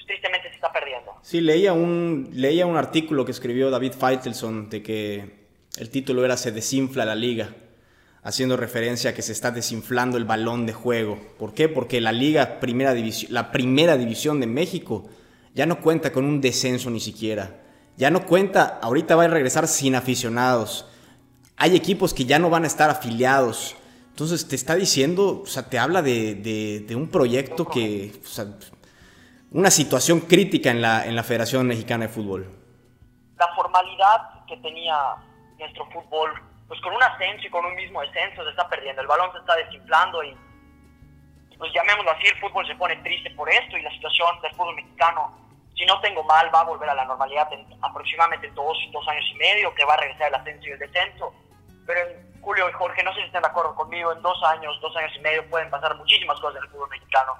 [0.06, 1.14] tristemente se está perdiendo.
[1.22, 5.44] Sí, leía un, leía un artículo que escribió David Feitelson de que
[5.78, 7.56] el título era Se desinfla la liga,
[8.22, 11.20] haciendo referencia a que se está desinflando el balón de juego.
[11.38, 11.70] ¿Por qué?
[11.70, 15.10] Porque la liga primera división, la primera división de México
[15.54, 17.62] ya no cuenta con un descenso ni siquiera.
[17.96, 20.88] Ya no cuenta, ahorita va a regresar sin aficionados.
[21.58, 23.76] Hay equipos que ya no van a estar afiliados.
[24.10, 28.12] Entonces te está diciendo, o sea, te habla de, un proyecto que,
[29.54, 32.50] una situación crítica en la, en la Federación Mexicana de Fútbol.
[33.38, 34.98] La formalidad que tenía
[35.60, 36.32] nuestro fútbol,
[36.68, 39.38] pues con un ascenso y con un mismo descenso se está perdiendo, el balón se
[39.38, 40.36] está desinflando y
[41.58, 44.76] pues llamémoslo así, el fútbol se pone triste por esto y la situación del fútbol
[44.76, 45.38] mexicano,
[45.78, 49.26] si no tengo mal, va a volver a la normalidad en aproximadamente dos, dos años
[49.32, 51.32] y medio, que va a regresar el ascenso y el descenso.
[51.86, 54.80] Pero en Julio y Jorge, no sé si están de acuerdo conmigo, en dos años,
[54.82, 57.34] dos años y medio pueden pasar muchísimas cosas en el fútbol mexicano,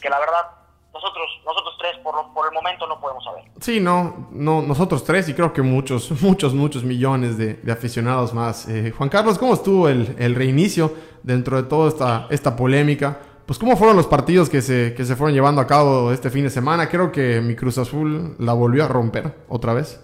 [0.00, 0.61] que la verdad
[0.92, 3.44] nosotros, nosotros tres por, por el momento no podemos saber.
[3.60, 8.34] Sí, no, no, nosotros tres y creo que muchos, muchos, muchos millones de, de aficionados
[8.34, 8.68] más.
[8.68, 13.18] Eh, Juan Carlos, ¿cómo estuvo el, el, reinicio dentro de toda esta, esta polémica?
[13.46, 16.44] Pues cómo fueron los partidos que se, que se fueron llevando a cabo este fin
[16.44, 16.88] de semana.
[16.88, 20.00] Creo que mi Cruz Azul la volvió a romper otra vez.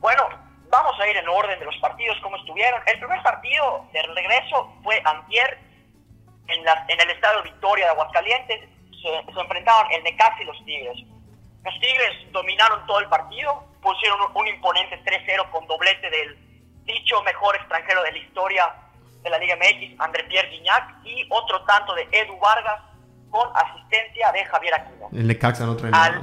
[0.00, 0.22] Bueno,
[0.70, 2.80] vamos a ir en orden de los partidos, cómo estuvieron.
[2.86, 5.58] El primer partido de regreso fue antier
[6.48, 8.68] en, la, en el Estadio Victoria de Aguascalientes
[9.02, 10.98] se, enfrentaban el Necaxa y los Tigres.
[11.64, 16.38] Los Tigres dominaron todo el partido, pusieron un, imponente 3-0 con doblete del
[16.84, 18.74] dicho mejor extranjero de la historia
[19.22, 22.80] de la Liga MX, André Pierre Guignac, y otro tanto de Edu Vargas
[23.30, 25.08] con asistencia de Javier Aquino.
[25.12, 26.20] El Necaxa no trae al,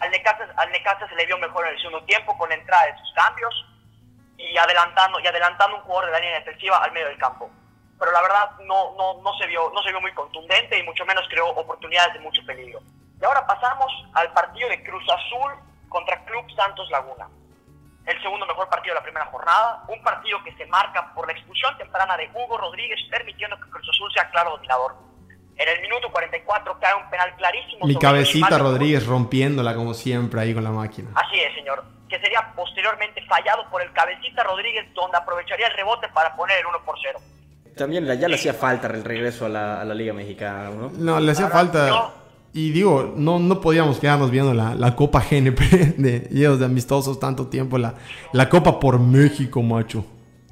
[0.00, 2.98] al, Necaxa, al Necaxa se le vio mejor en el segundo tiempo con entrada de
[2.98, 3.54] sus cambios
[4.36, 7.48] y adelantando, y adelantando un jugador de la línea defensiva al medio del campo
[8.02, 11.06] pero la verdad no, no, no, se vio, no se vio muy contundente y mucho
[11.06, 12.80] menos creó oportunidades de mucho peligro.
[13.20, 15.52] Y ahora pasamos al partido de Cruz Azul
[15.88, 17.28] contra Club Santos Laguna.
[18.04, 21.32] El segundo mejor partido de la primera jornada, un partido que se marca por la
[21.32, 24.96] expulsión temprana de Hugo Rodríguez, permitiendo que Cruz Azul sea claro dominador.
[25.54, 27.86] En el minuto 44 cae un penal clarísimo.
[27.86, 31.10] Mi cabecita Rodríguez rompiéndola como siempre ahí con la máquina.
[31.14, 31.84] Así es, señor.
[32.08, 36.66] Que sería posteriormente fallado por el cabecita Rodríguez, donde aprovecharía el rebote para poner el
[36.66, 37.20] 1 por 0.
[37.76, 40.90] También ya le hacía falta el regreso a la, Liga Mexicana, ¿no?
[40.90, 42.12] No, le hacía falta.
[42.52, 45.60] Y digo, no, no podíamos quedarnos viendo la, Copa GNP
[45.96, 47.94] de ellos de amistosos tanto tiempo, la,
[48.32, 50.04] la Copa por México, macho.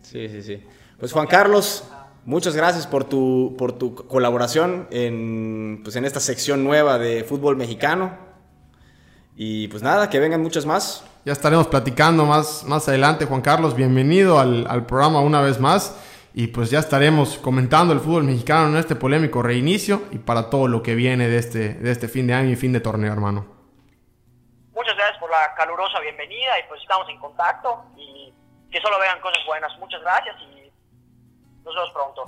[0.02, 0.62] Sí, sí, sí.
[0.98, 1.85] Pues Juan Carlos,
[2.24, 7.56] muchas gracias por tu, por tu colaboración en, pues en esta sección nueva de fútbol
[7.56, 8.12] mexicano.
[9.37, 11.04] Y pues nada, que vengan muchas más.
[11.26, 13.76] Ya estaremos platicando más, más adelante, Juan Carlos.
[13.76, 15.94] Bienvenido al, al programa una vez más.
[16.32, 20.68] Y pues ya estaremos comentando el fútbol mexicano en este polémico reinicio y para todo
[20.68, 23.46] lo que viene de este, de este fin de año y fin de torneo, hermano.
[24.72, 28.32] Muchas gracias por la calurosa bienvenida y pues estamos en contacto y
[28.70, 29.76] que solo vean cosas buenas.
[29.78, 30.72] Muchas gracias y
[31.64, 32.24] nos vemos pronto.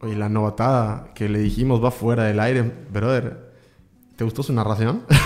[0.00, 3.54] Oye, la novatada que le dijimos va fuera del aire, brother.
[4.16, 5.06] ¿Te gustó su narración?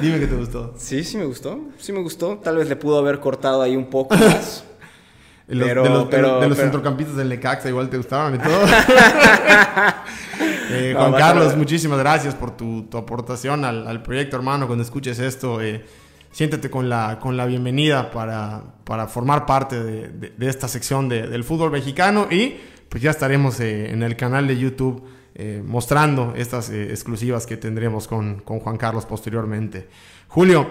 [0.00, 0.74] Dime que te gustó.
[0.76, 1.60] Sí, sí me gustó.
[1.78, 2.38] Sí me gustó.
[2.38, 4.64] Tal vez le pudo haber cortado ahí un poco más.
[5.46, 8.60] de los, de los, centrocampistas del Necaxa igual te gustaron y todo.
[10.74, 14.66] Eh, Juan Carlos, muchísimas gracias por tu, aportación al, proyecto, hermano.
[14.66, 15.84] Cuando escuches esto, eh,
[16.30, 21.70] siéntete con la, con la bienvenida para, para formar parte de, esta sección del fútbol
[21.70, 22.56] mexicano y
[22.88, 25.02] pues ya estaremos eh, en el canal de YouTube
[25.34, 29.88] eh, mostrando estas eh, exclusivas que tendremos con, con, Juan Carlos posteriormente.
[30.28, 30.68] Julio,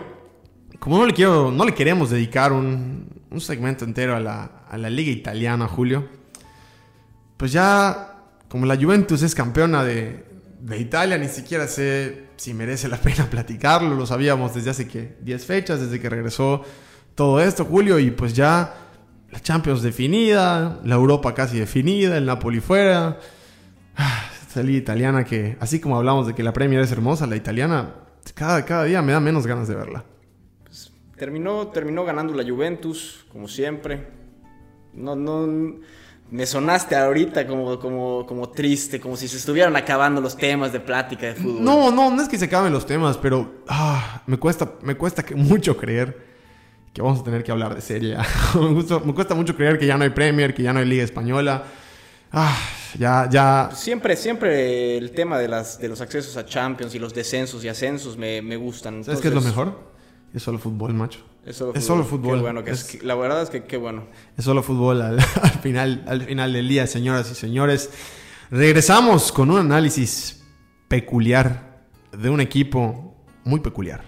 [0.80, 4.78] como no le, quiero, no le queremos dedicar un, un segmento entero a la, a
[4.78, 6.08] la, liga italiana, Julio,
[7.38, 8.16] pues ya
[8.48, 10.26] como la Juventus es campeona de,
[10.60, 15.18] de Italia, ni siquiera sé si merece la pena platicarlo, lo sabíamos desde hace que
[15.22, 16.64] 10 fechas, desde que regresó
[17.16, 18.76] todo esto, Julio, y pues ya
[19.32, 23.18] la Champions definida, la Europa casi definida, el Napoli fuera.
[24.58, 27.96] Liga italiana que, así como hablamos de que la Premier es hermosa, la italiana
[28.36, 30.04] cada, cada día me da menos ganas de verla.
[30.66, 34.08] Pues, terminó, terminó ganando la Juventus, como siempre.
[34.94, 35.80] No, no,
[36.30, 40.80] me sonaste ahorita como, como, como triste, como si se estuvieran acabando los temas de
[40.80, 41.64] plática de fútbol.
[41.64, 45.24] No, no, no es que se acaben los temas, pero ah, me cuesta, me cuesta
[45.36, 46.32] mucho creer
[46.94, 48.18] que vamos a tener que hablar de serie.
[48.56, 51.04] me, me cuesta mucho creer que ya no hay Premier, que ya no hay Liga
[51.04, 51.64] Española.
[52.32, 52.58] Ah,
[52.98, 53.70] ya, ya.
[53.74, 57.68] Siempre, siempre el tema de, las, de los accesos a Champions y los descensos y
[57.70, 59.04] ascensos me, me gustan.
[59.04, 59.92] ¿Sabes qué es lo mejor?
[60.34, 61.20] Es solo fútbol, macho.
[61.46, 61.88] Es solo Es fútbol.
[61.88, 62.36] solo fútbol.
[62.38, 64.08] Qué bueno que Es- es- la verdad es que qué bueno.
[64.38, 67.90] Es solo fútbol al, al final, al final del día, señoras y señores.
[68.50, 70.44] Regresamos con un análisis
[70.88, 74.04] peculiar de un equipo muy peculiar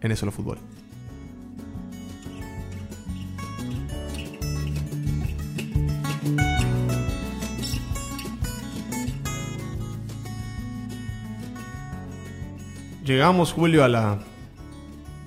[0.00, 0.58] en el solo fútbol.
[13.12, 14.18] Llegamos, Julio, a la,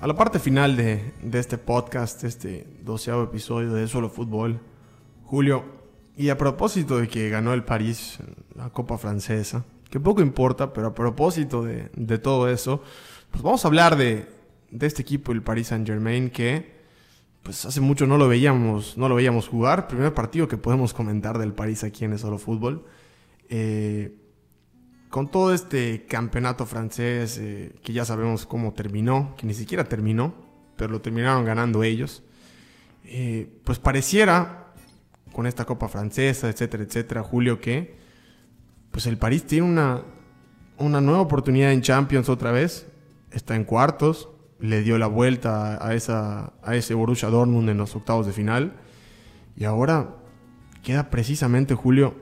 [0.00, 4.58] a la parte final de, de este podcast, este doceavo episodio de Solo Fútbol.
[5.22, 5.64] Julio,
[6.16, 8.18] y a propósito de que ganó el París
[8.56, 12.82] la Copa Francesa, que poco importa, pero a propósito de, de todo eso,
[13.30, 14.26] pues vamos a hablar de,
[14.72, 16.74] de este equipo, el Paris Saint Germain, que
[17.44, 19.86] pues hace mucho no lo veíamos, no lo veíamos jugar.
[19.86, 22.84] Primer partido que podemos comentar del París aquí en el Solo Fútbol.
[23.48, 24.25] Eh,
[25.10, 30.34] con todo este campeonato francés, eh, que ya sabemos cómo terminó, que ni siquiera terminó,
[30.76, 32.22] pero lo terminaron ganando ellos,
[33.04, 34.72] eh, pues pareciera,
[35.32, 37.94] con esta Copa Francesa, etcétera, etcétera, Julio, que
[38.90, 40.02] pues el París tiene una,
[40.78, 42.86] una nueva oportunidad en Champions otra vez,
[43.30, 47.94] está en cuartos, le dio la vuelta a, esa, a ese Borussia Dortmund en los
[47.94, 48.72] octavos de final,
[49.56, 50.16] y ahora
[50.82, 52.14] queda precisamente, Julio,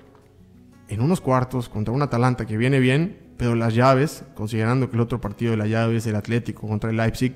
[0.89, 5.01] en unos cuartos contra un Atalanta que viene bien, pero las llaves, considerando que el
[5.03, 7.35] otro partido de la llave es el Atlético contra el Leipzig,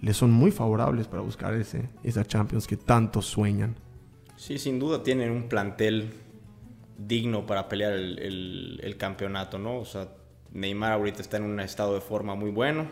[0.00, 3.76] le son muy favorables para buscar ese, esa Champions que tanto sueñan.
[4.36, 6.12] Sí, sin duda tienen un plantel
[6.98, 9.78] digno para pelear el, el- el campeonato, ¿no?
[9.78, 10.08] O sea,
[10.52, 12.86] Neymar ahorita está en un estado de forma muy bueno.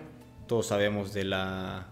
[0.46, 1.86] Todos sabemos de la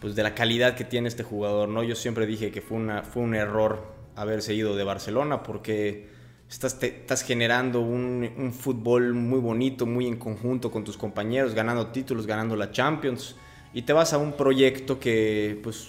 [0.00, 1.82] pues de la calidad que tiene este jugador, ¿no?
[1.82, 6.08] Yo siempre dije que fue, una, fue un error haberse ido de Barcelona porque
[6.48, 11.54] estás, te- estás generando un, un fútbol muy bonito, muy en conjunto con tus compañeros,
[11.54, 13.36] ganando títulos, ganando la Champions,
[13.74, 15.88] y te vas a un proyecto que pues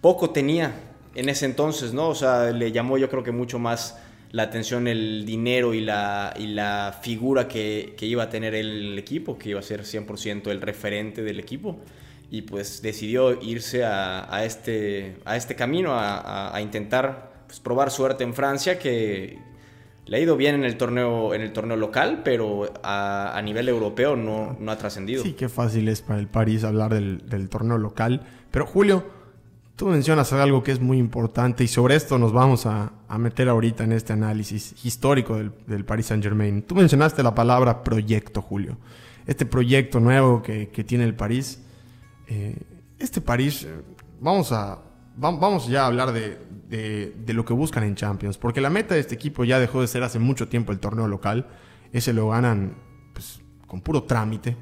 [0.00, 0.72] poco tenía
[1.14, 2.08] en ese entonces, ¿no?
[2.08, 3.98] O sea, le llamó yo creo que mucho más
[4.30, 8.98] la atención el dinero y la, y la figura que, que iba a tener el
[8.98, 11.78] equipo, que iba a ser 100% el referente del equipo.
[12.30, 17.58] Y pues decidió irse a, a este, a este camino, a, a- a intentar pues,
[17.58, 19.38] probar suerte en Francia, que
[20.08, 23.68] le ha ido bien en el torneo, en el torneo local, pero a, a nivel
[23.68, 25.22] europeo no, no ha trascendido.
[25.22, 28.22] Sí, qué fácil es para el París hablar del, del torneo local.
[28.50, 29.04] Pero Julio,
[29.76, 33.48] tú mencionas algo que es muy importante y sobre esto nos vamos a, a meter
[33.48, 36.62] ahorita en este análisis histórico del, del Paris Saint Germain.
[36.62, 38.76] Tú mencionaste la palabra proyecto, Julio.
[39.26, 41.62] Este proyecto nuevo que, que tiene el París.
[42.26, 42.56] Eh,
[42.98, 43.74] este París, eh,
[44.20, 44.76] vamos a,
[45.22, 48.94] va- vamos ya a hablar de, de- lo que buscan en Champions, porque la meta
[48.94, 51.46] de este equipo ya dejó de ser hace mucho tiempo el torneo local,
[51.92, 52.76] ese lo ganan
[53.14, 54.56] pues, con puro trámite,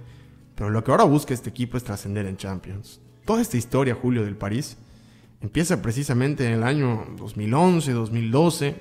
[0.54, 3.00] pero lo que ahora busca este equipo es trascender en Champions.
[3.24, 4.78] Toda esta historia, Julio, del París,
[5.40, 8.76] empieza precisamente en el año 2011, 2012,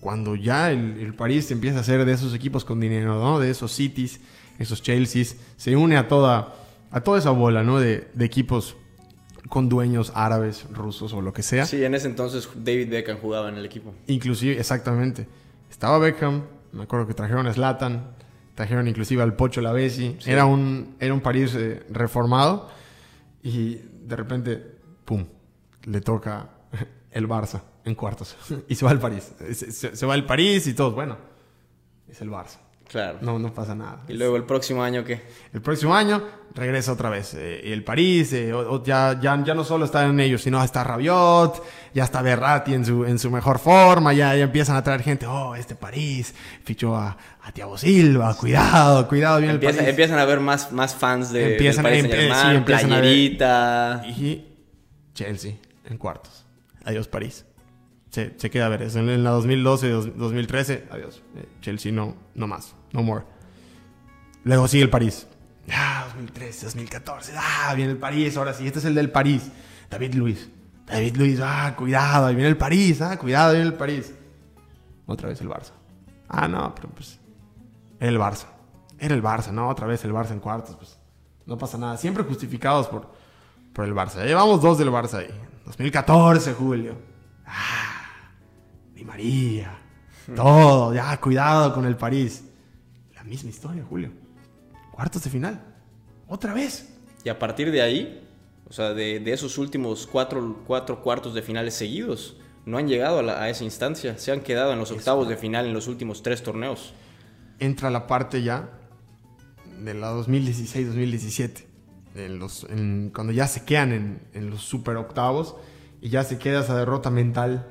[0.00, 3.38] cuando ya el, París empieza a ser de esos equipos con dinero, ¿no?
[3.38, 4.20] De esos Cities,
[4.58, 6.54] esos Chelseas, se une a toda,
[6.90, 7.78] a toda esa bola, ¿no?
[7.78, 8.76] De equipos
[9.48, 11.66] con dueños árabes, rusos o lo que sea.
[11.66, 13.94] Sí, en ese entonces David Beckham jugaba en el equipo.
[14.06, 15.26] Inclusive, exactamente.
[15.70, 18.14] Estaba Beckham, me acuerdo que trajeron a Zlatan,
[18.54, 20.16] trajeron inclusive al Pocho Lavesi.
[20.20, 20.30] Sí.
[20.30, 22.68] Era, un, era un París eh, reformado
[23.42, 23.74] y
[24.04, 24.62] de repente,
[25.04, 25.26] ¡pum!,
[25.84, 26.48] le toca
[27.10, 28.36] el Barça en cuartos
[28.68, 29.32] y se va al París.
[29.52, 31.16] Se, se- se va al París y todos, bueno,
[32.08, 32.58] es el Barça.
[32.92, 33.18] Claro.
[33.22, 34.02] No, no pasa nada.
[34.06, 35.22] Y luego el próximo año, ¿qué?
[35.54, 36.22] El próximo año
[36.54, 37.32] regresa otra vez.
[37.32, 40.62] eh, el París eh, o- o ya, ya, ya no solo está en ellos, sino
[40.62, 41.62] está Rabiot,
[41.94, 45.26] ya está Berratti en su, en su mejor forma, ya, ya empiezan a traer gente.
[45.26, 49.88] Oh, este París fichó a, a Thiago Silva, cuidado, cuidado, Empieza- el París.
[49.88, 52.94] empiezan a haber más, más fans de Empiezan a- del Paris Saint-Germain, sí, empiezan a
[52.96, 54.02] ver- playerita.
[54.06, 54.46] Y
[55.14, 55.54] Chelsea
[55.88, 56.44] en cuartos.
[56.84, 57.46] Adiós París.
[58.12, 58.82] Se, queda a ver.
[58.82, 61.22] En, en la 2012, dos- 2013, adiós.
[61.34, 63.24] Eh, Chelsea no, no más, no more.
[64.44, 65.26] Luego sigue el París.
[65.72, 67.32] Ah, 2013, 2014.
[67.36, 68.66] Ah, viene el París, ahora sí.
[68.66, 69.50] Este es el del París.
[69.90, 70.50] David Luis.
[70.86, 74.12] David Luis, ah, cuidado, ahí viene el París, ah, cuidado, ahí viene el París.
[75.06, 75.70] Otra vez el Barça.
[76.28, 77.18] Ah, no, pero pues.
[77.98, 78.46] Era el Barça.
[78.98, 80.98] Era el Barça, no, otra vez el Barça en cuartos, pues.
[81.46, 81.96] No pasa nada.
[81.96, 83.10] Siempre justificados por,
[83.72, 84.22] por el Barça.
[84.26, 85.30] Llevamos dos del Barça ahí.
[85.64, 86.96] 2014, Julio.
[87.46, 87.81] Ah,
[89.02, 89.78] Di María.
[90.36, 92.44] Todo, ya, cuidado con el París.
[93.16, 94.12] La misma historia, Julio.
[94.92, 95.60] Cuartos de final.
[96.28, 96.88] Otra vez.
[97.24, 98.24] Y a partir de ahí,
[98.68, 103.18] o sea, de, de esos últimos cuatro, cuatro cuartos de finales seguidos, no han llegado
[103.18, 104.16] a, la- a esa instancia.
[104.18, 106.94] Se han quedado en los octavos de final en los últimos tres torneos.
[107.58, 108.70] Entra la parte ya
[109.80, 111.64] de la 2016-2017.
[112.14, 112.66] en los,
[113.12, 115.56] cuando ya se quedan en, en, los super octavos
[116.00, 117.66] y ya se queda esa derrota mental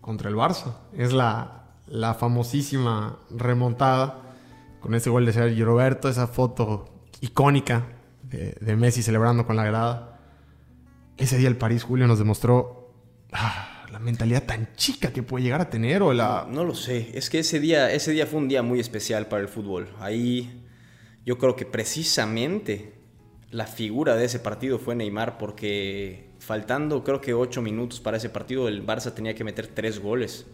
[0.00, 0.76] contra el Barça.
[0.96, 4.22] Es la, la famosísima remontada
[4.80, 6.88] con ese gol de Sergio Roberto, esa foto
[7.20, 7.86] icónica
[8.22, 10.20] de, Messi celebrando con la grada.
[11.16, 12.94] Ese día el París, Julio, nos demostró
[13.32, 16.46] ah, la mentalidad tan chica que puede llegar a tener o la...
[16.48, 19.42] No, lo sé, es que ese día, ese día fue un día muy especial para
[19.42, 19.88] el fútbol.
[20.00, 20.64] Ahí
[21.26, 22.99] yo creo que precisamente
[23.50, 28.28] la figura de ese partido fue Neymar porque faltando creo que ocho minutos para ese
[28.28, 30.46] partido el Barça tenía que meter tres goles.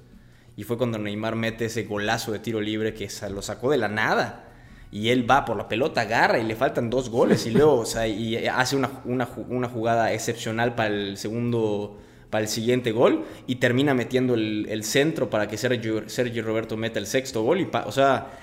[0.56, 3.88] Y fue cuando Neymar mete ese golazo de tiro libre que lo sacó de la
[3.88, 4.44] nada.
[4.90, 7.44] Y él va por la pelota, agarra y le faltan dos goles.
[7.46, 11.98] Y luego, o sea, y hace una, una, jugada excepcional para el segundo,
[12.30, 13.26] para el siguiente gol.
[13.46, 17.60] Y termina metiendo el, centro para que Sergio, Sergio, Roberto meta el sexto gol.
[17.60, 18.38] Y, o sea...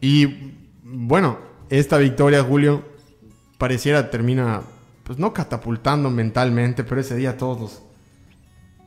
[0.00, 2.82] Y bueno, esta victoria, Julio,
[3.58, 4.62] pareciera termina,
[5.02, 7.82] pues no catapultando mentalmente, pero ese día todos nos,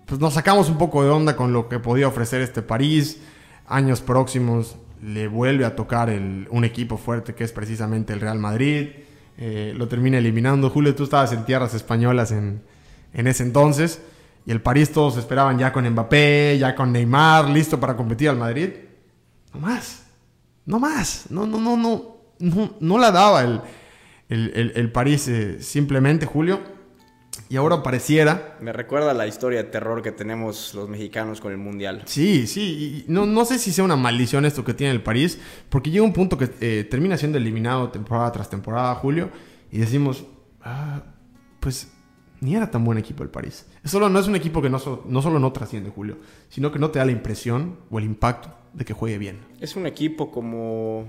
[0.06, 3.20] pues nos sacamos un poco de onda con lo que podía ofrecer este París.
[3.68, 8.90] Años próximos le vuelve a tocar un equipo fuerte que es precisamente el Real Madrid.
[9.38, 10.70] Eh, lo termina eliminando.
[10.70, 12.62] Julio, tú estabas en tierras españolas en,
[13.14, 14.02] en ese entonces.
[14.46, 18.38] Y el París todos esperaban ya con Mbappé, ya con Neymar, listo para competir al
[18.38, 18.70] Madrid.
[19.54, 20.04] No más.
[20.66, 21.26] No más.
[21.30, 22.12] No, no, no, no.
[22.40, 23.62] No, no la daba el,
[24.32, 26.60] el, París eh, simplemente, Julio.
[27.50, 28.58] Y ahora pareciera.
[28.62, 32.04] Me recuerda la historia de terror que tenemos los mexicanos con el Mundial.
[32.06, 33.04] Sí, sí.
[33.08, 35.40] no, no sé si sea una maldición esto que tiene el París,
[35.70, 39.30] porque llega un punto que eh, termina siendo eliminado temporada tras temporada, Julio,
[39.70, 40.26] y decimos,
[40.62, 41.04] ah,
[41.60, 41.92] pues
[42.40, 43.66] ni era tan buen equipo el París.
[43.84, 46.18] Solo, no es un equipo que no, no solo no trasciende, Julio,
[46.50, 49.40] sino que no te da la impresión o el impacto de que juegue bien.
[49.60, 51.06] Es un equipo como.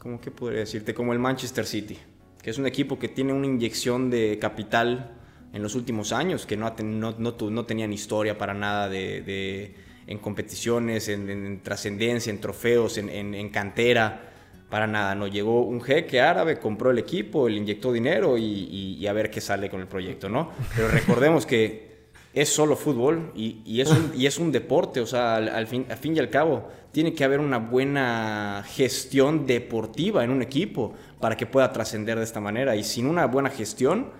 [0.00, 0.94] ¿Cómo que podría decirte?
[0.94, 1.98] Como el Manchester City
[2.42, 5.12] que es un equipo que tiene una inyección de capital
[5.52, 7.14] en los últimos años, que no, no,
[7.50, 9.74] no, tenían historia para nada de,
[10.06, 14.28] en competiciones, en, trascendencia, en trofeos, en, cantera,
[14.70, 15.14] para nada.
[15.14, 19.40] No llegó un jeque árabe, compró el equipo, le inyectó dinero y, a ver qué
[19.40, 20.52] sale con el proyecto, ¿no?
[20.76, 21.89] Pero recordemos que
[22.32, 25.96] es solo fútbol y, es, un, y es un deporte, o sea, al, fin, al
[25.96, 31.36] fin y al cabo tiene que haber una buena gestión deportiva en un equipo para
[31.36, 32.76] que pueda trascender de esta manera.
[32.76, 34.10] Y sin una buena gestión,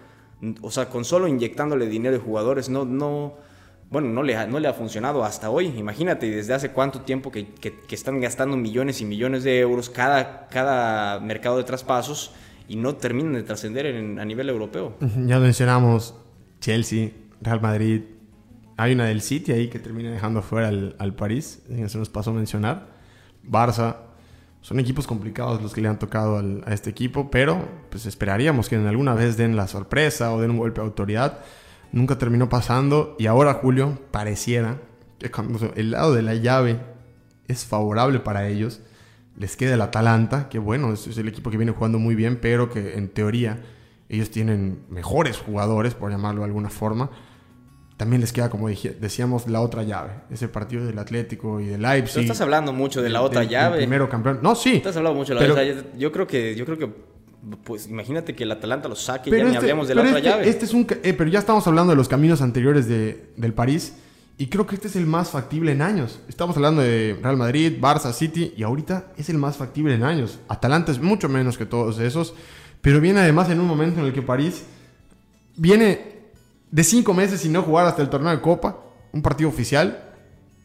[0.60, 3.34] o sea, con solo inyectándole dinero de jugadores, no, no,
[3.90, 5.66] bueno, no le, ha, no le ha funcionado hasta hoy.
[5.66, 7.46] Imagínate, desde hace cuánto tiempo que,
[7.90, 12.32] están gastando millones y millones de euros cada, cada mercado de traspasos
[12.68, 13.86] y no terminan de trascender
[14.20, 14.94] a nivel europeo.
[15.26, 16.14] Ya mencionamos
[16.60, 18.02] Chelsea, Real Madrid,
[18.76, 22.30] hay una del City ahí que termina dejando fuera al, al París, se nos pasó
[22.30, 22.88] a mencionar.
[23.46, 23.96] Barça,
[24.62, 28.76] son equipos complicados los que le han tocado a este equipo, pero pues esperaríamos que
[28.76, 31.38] en alguna vez den la sorpresa o den un golpe de autoridad.
[31.92, 34.78] Nunca terminó pasando y ahora Julio pareciera
[35.18, 36.78] que cuando el lado de la llave
[37.48, 38.80] es favorable para ellos,
[39.36, 42.70] les queda el Atalanta, que bueno, es el equipo que viene jugando muy bien, pero
[42.70, 43.62] que en teoría
[44.08, 47.10] ellos tienen mejores jugadores, por llamarlo de alguna forma
[48.00, 50.12] también les queda, como decíamos, la otra llave.
[50.30, 52.14] Ese partido del Atlético y del Leipzig.
[52.14, 53.76] Tú estás hablando mucho de la otra llave.
[53.76, 54.38] primero campeón.
[54.40, 54.76] No, sí.
[54.76, 55.84] Estás hablando mucho de la otra llave.
[55.98, 56.88] Yo creo que, yo creo que,
[57.62, 60.16] pues imagínate que el Atalanta lo saque y ya ni este, hablemos de la otra
[60.16, 60.48] este, llave.
[60.48, 63.92] Este es un, eh, pero ya estamos hablando de los caminos anteriores de, del París.
[64.38, 66.20] Y creo que este es el más factible en años.
[66.26, 68.54] Estamos hablando de Real Madrid, Barça, City.
[68.56, 70.38] Y ahorita es el más factible en años.
[70.48, 72.32] Atalanta es mucho menos que todos esos.
[72.80, 74.64] Pero viene además en un momento en el que París
[75.54, 76.19] viene
[76.70, 78.78] de cinco meses sin no jugar hasta el torneo de Copa,
[79.12, 80.04] un partido oficial.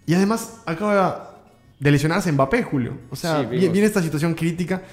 [0.06, 1.42] Y además acaba
[1.80, 2.98] de lesionarse Mbappé, Julio.
[3.10, 4.84] O sea, viene, esta situación crítica.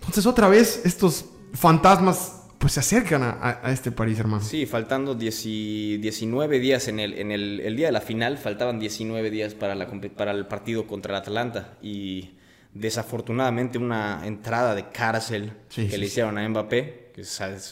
[0.00, 4.42] Entonces, otra vez, estos fantasmas pues se acercan a, este París, hermano.
[4.42, 9.54] Sí, faltando 19 días en, el, en el, día de la final, faltaban 19 días
[9.54, 11.78] para, la, para el partido contra el Atalanta.
[11.80, 12.32] Y
[12.74, 17.09] desafortunadamente una entrada de cárcel que le hicieron a Mbappé,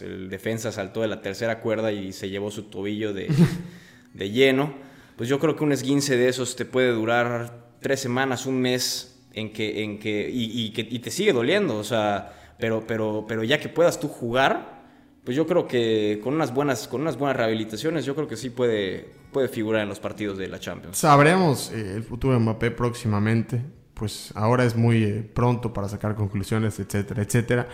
[0.00, 3.28] el defensa saltó de la tercera cuerda y se llevó su tobillo de,
[4.14, 4.74] de lleno.
[5.16, 9.20] Pues yo creo que un esguince de esos te puede durar tres semanas, un mes,
[9.32, 13.44] en que, en que, y, que, y te sigue doliendo, o sea, pero, pero, pero
[13.44, 14.82] ya que puedas tú jugar,
[15.24, 18.50] pues yo creo que con unas buenas, con unas buenas rehabilitaciones, yo creo que sí
[18.50, 20.98] puede, puede figurar en los partidos de la Champions.
[20.98, 23.60] Sabremos eh, el futuro de Mbappé próximamente
[23.98, 27.68] pues ahora es muy eh, pronto para sacar conclusiones, etcétera, etcétera.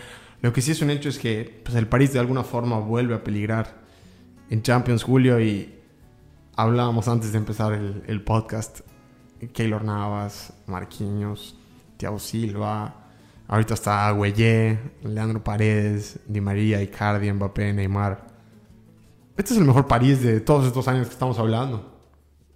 [0.45, 3.15] Lo que sí es un hecho es que pues, el París de alguna forma vuelve
[3.15, 3.81] a peligrar
[4.51, 5.73] en Champions Julio y
[6.55, 8.81] hablábamos antes de empezar el, podcast.
[9.53, 11.57] Keylor Navas, Marquinhos,
[11.97, 13.07] Thiago Silva,
[13.47, 18.27] Ahorita está Güelle, Leandro Paredes, Di María, Icardi, Mbappé, Neymar.
[19.35, 21.91] Este es el mejor París de todos estos años que estamos hablando.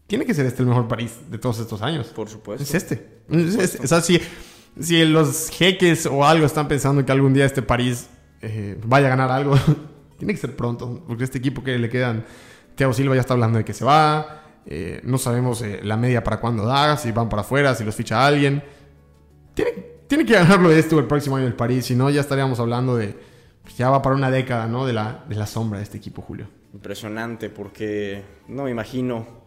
[0.06, 2.10] Tiene que ser este el mejor París de todos estos años.
[2.10, 2.62] Por supuesto.
[2.62, 3.24] Es este.
[3.30, 4.04] Es, sea,
[4.80, 8.10] si, los jeques o algo están pensando que algún día este París
[8.42, 9.56] eh, vaya a ganar algo,
[10.18, 11.04] tiene que ser pronto.
[11.08, 12.26] Porque este equipo que le quedan,
[12.76, 14.44] Thiago Silva ya está hablando de que se va.
[14.66, 17.96] eh, no sabemos eh, la media para cuándo da, si van para afuera, si los
[17.96, 18.64] ficha alguien.
[19.54, 19.72] Tiene,
[20.08, 23.16] tiene que ganarlo esto el próximo año el París, si no ya estaríamos hablando de...
[23.64, 24.86] pues, ya va para una década, ¿no?
[24.86, 26.48] De la, de la sombra de este equipo, Julio.
[26.74, 29.39] Impresionante porque no me imagino,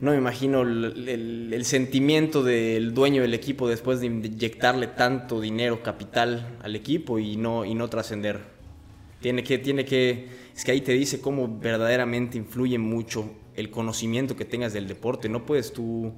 [0.00, 6.56] no me imagino el, sentimiento del dueño del equipo después de inyectarle tanto dinero, capital
[6.62, 8.40] al equipo y no, y no trascender.
[9.20, 14.36] Tiene que, tiene que, es que ahí te dice cómo verdaderamente influye mucho el conocimiento
[14.36, 15.28] que tengas del deporte.
[15.28, 16.12] No puedes tú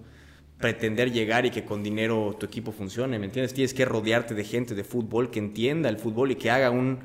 [0.58, 3.54] pretender llegar y que con dinero tu equipo funcione, ¿me entiendes?
[3.54, 6.98] Tienes que rodearte de gente de fútbol que entienda el fútbol y que haga un,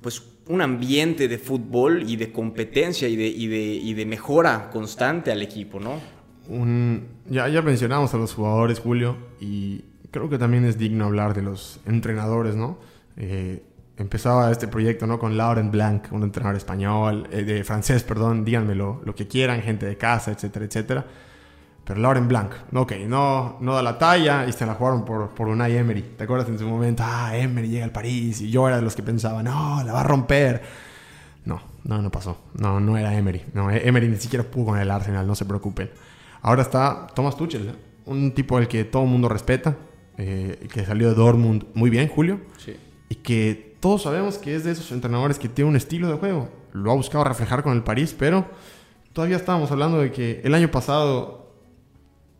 [0.00, 4.70] pues un ambiente de fútbol y de competencia y de, y de, y de mejora
[4.70, 6.00] constante al equipo, ¿no?
[7.30, 11.42] Ya, ya mencionamos a los jugadores, Julio, y creo que también es digno hablar de
[11.42, 12.78] los entrenadores, ¿no?
[13.16, 13.62] Eh,
[13.96, 15.18] empezaba este proyecto, ¿no?
[15.18, 19.62] Con Laurent Blanc, un entrenador español, eh, de francés, perdón, díganme lo, lo que quieran,
[19.62, 21.06] gente de casa, etcétera, etcétera.
[21.84, 25.48] Pero Laurent Blanc, ok, no, no da la talla y se la jugaron por, por
[25.48, 26.02] Unai Emery.
[26.16, 27.02] ¿Te acuerdas en su momento?
[27.06, 30.00] Ah, Emery llega al París y yo era de los que pensaba, no, la va
[30.00, 30.62] a romper.
[31.44, 32.38] No, no, no pasó.
[32.54, 33.42] No, no era Emery.
[33.52, 35.90] No, E- Emery ni siquiera pudo con el Arsenal, no se preocupen.
[36.40, 37.74] Ahora está Thomas Tuchel, ¿eh?
[38.06, 39.76] un tipo al que todo el mundo respeta,
[40.16, 42.76] eh, que salió de Dortmund muy bien, Julio, Sí.
[43.10, 46.48] y que todos sabemos que es de esos entrenadores que tiene un estilo de juego.
[46.72, 48.46] Lo ha buscado reflejar con el París, pero
[49.12, 51.43] todavía estábamos hablando de que el año pasado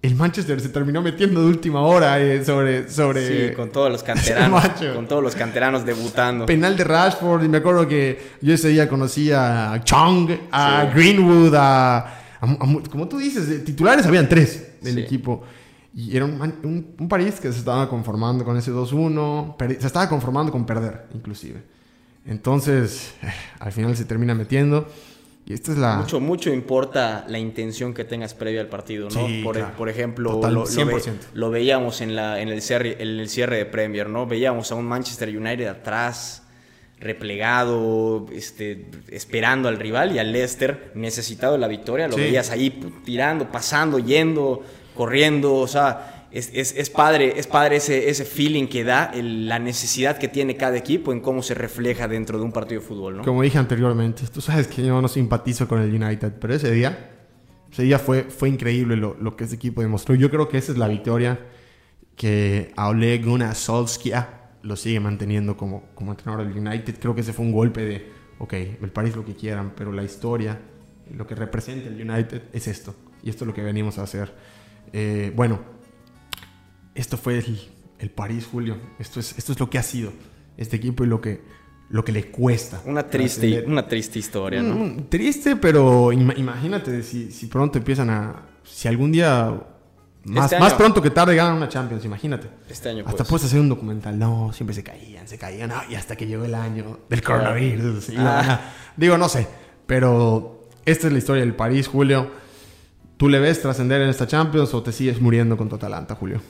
[0.07, 4.03] el Manchester se terminó metiendo de última hora eh, sobre, sobre Sí, con todos los
[4.11, 4.63] canteranos,
[4.95, 6.47] con todos los canteranos debutando.
[6.47, 10.99] penal de Rashford y me acuerdo que yo ese día conocí a Chong, a Sí.
[10.99, 12.07] Greenwood, a, a-
[12.41, 15.01] a mu- como tú dices, de titulares habían tres del Sí.
[15.01, 15.43] equipo.
[15.97, 19.87] Y era un, un- un París que se estaba conformando con ese 2-1, perdi- se
[19.87, 21.63] estaba conformando con perder, inclusive.
[22.27, 23.29] Entonces, eh,
[23.61, 24.89] al final se termina metiendo.
[25.47, 25.97] Y esta es la...
[25.97, 29.27] Mucho, mucho importa la intención que tengas previa al partido, ¿no?
[29.27, 29.77] Sí, por, claro.
[29.77, 31.13] por ejemplo, Total, lo, lo ve- 100%.
[31.35, 34.27] lo veíamos en, la, en, el cierre, en el cierre de Premier, ¿no?
[34.27, 36.45] Veíamos a un Manchester United atrás,
[36.99, 42.09] replegado, este, esperando al rival y al Leicester necesitado de la victoria.
[42.09, 42.21] Lo Sí.
[42.23, 42.71] veías ahí
[43.05, 44.63] tirando, pasando, yendo,
[44.95, 46.11] corriendo, o sea...
[46.35, 50.57] Es, es- es padre, es padre ese, ese feeling que da, la necesidad que tiene
[50.57, 53.23] cada equipo en cómo se refleja dentro de un partido de fútbol, ¿no?
[53.23, 57.11] Como dije anteriormente, tú sabes que yo no simpatizo con el United, pero ese día,
[57.71, 60.15] ese día fue, fue increíble lo, lo que ese equipo demostró.
[60.17, 61.39] Yo creo que esa es la victoria
[62.17, 64.27] que a Ole Gunnar Solskjaer
[64.63, 66.97] lo sigue manteniendo como, como entrenador del United.
[67.01, 70.03] Creo que ese fue un golpe de, ok, el París lo que quieran, pero la
[70.03, 70.59] historia,
[71.13, 72.95] lo que representa el United es esto.
[73.23, 74.33] Y esto es lo que venimos a hacer.
[74.93, 75.61] Eh, bueno,
[76.95, 77.61] esto fue el,
[77.99, 78.77] el París, Julio.
[78.99, 80.13] Esto es, esto es lo que ha sido
[80.57, 81.43] este equipo y lo que,
[81.91, 82.81] lo que le cuesta.
[82.87, 84.75] Una triste, una triste historia, ¿no?
[84.77, 88.43] Mm, Triste, pero ima- imagínate si, si pronto empiezan a.
[88.65, 89.53] Si algún día.
[90.27, 92.49] Más, Este más pronto que tarde ganan una Champions, imagínate.
[92.71, 93.29] Este año, Hasta pues.
[93.29, 94.19] puedes hacer un documental.
[94.19, 95.71] No, siempre se caían, se caían.
[95.91, 98.09] y hasta que llegó el año del coronavirus.
[98.17, 98.73] Ah.
[98.97, 99.47] Digo, no sé.
[99.87, 102.31] Pero esta es la historia del París, Julio.
[103.19, 106.41] ¿Tú le ves trascender en esta Champions o te sigues muriendo con tu Atalanta, Julio?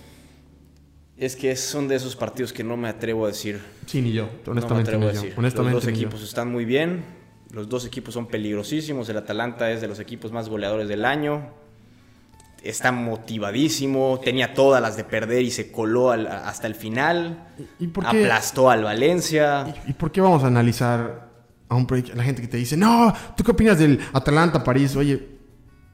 [1.17, 3.61] Es que son de esos partidos que no me atrevo a decir.
[3.87, 4.25] Sí, ni yo.
[4.25, 5.21] No me Honestamente, atrevo a yo.
[5.23, 5.35] decir.
[5.39, 5.99] Honestamente, los dos yo.
[6.01, 7.05] equipos están muy bien.
[7.53, 9.09] Los dos equipos son peligrosísimos.
[9.09, 11.51] El Atalanta es de los equipos más goleadores del año.
[12.65, 14.21] Está motivadísimo.
[14.25, 17.47] Tenía todas las de perder y se coló al- hasta el final.
[17.79, 18.23] ¿Y por qué?
[18.25, 19.73] Aplastó al Valencia.
[19.87, 21.29] ¿Y, y por qué vamos a analizar
[21.69, 22.15] a un proyecto?
[22.17, 24.97] La gente que te dice, no, ¿tú qué opinas del Atalanta-París?
[24.97, 25.34] Oye,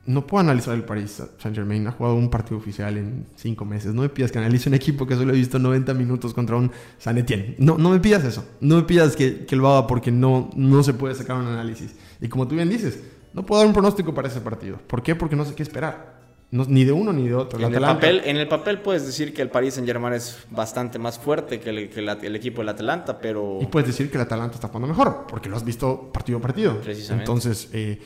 [0.07, 1.87] no puedo analizar el París Saint Germain.
[1.87, 3.93] Ha jugado un partido oficial en cinco meses.
[3.95, 6.71] No me pidas que analice un equipo que solo he visto 90 minutos contra un
[6.99, 7.55] San Etienne.
[7.59, 8.45] No, no me pidas eso.
[8.61, 11.95] No me pidas que, que lo haga porque no, no se puede sacar un análisis.
[12.21, 13.01] Y como tú bien dices,
[13.35, 14.79] no puedo dar un pronóstico para ese partido.
[14.87, 15.15] ¿Por qué?
[15.15, 16.19] Porque no sé qué esperar.
[16.53, 17.61] No- ni de uno ni de otro.
[17.61, 20.39] En el, Atalanta- papel, en el papel puedes decir que el Paris Saint Germain es
[20.51, 24.11] bastante más fuerte que el, que la- el equipo del Atalanta, pero Y puedes decir
[24.11, 26.81] que el Atalanta está jugando mejor, porque lo has visto partido a partido.
[26.81, 27.23] Precisamente.
[27.23, 28.01] Entonces, eh,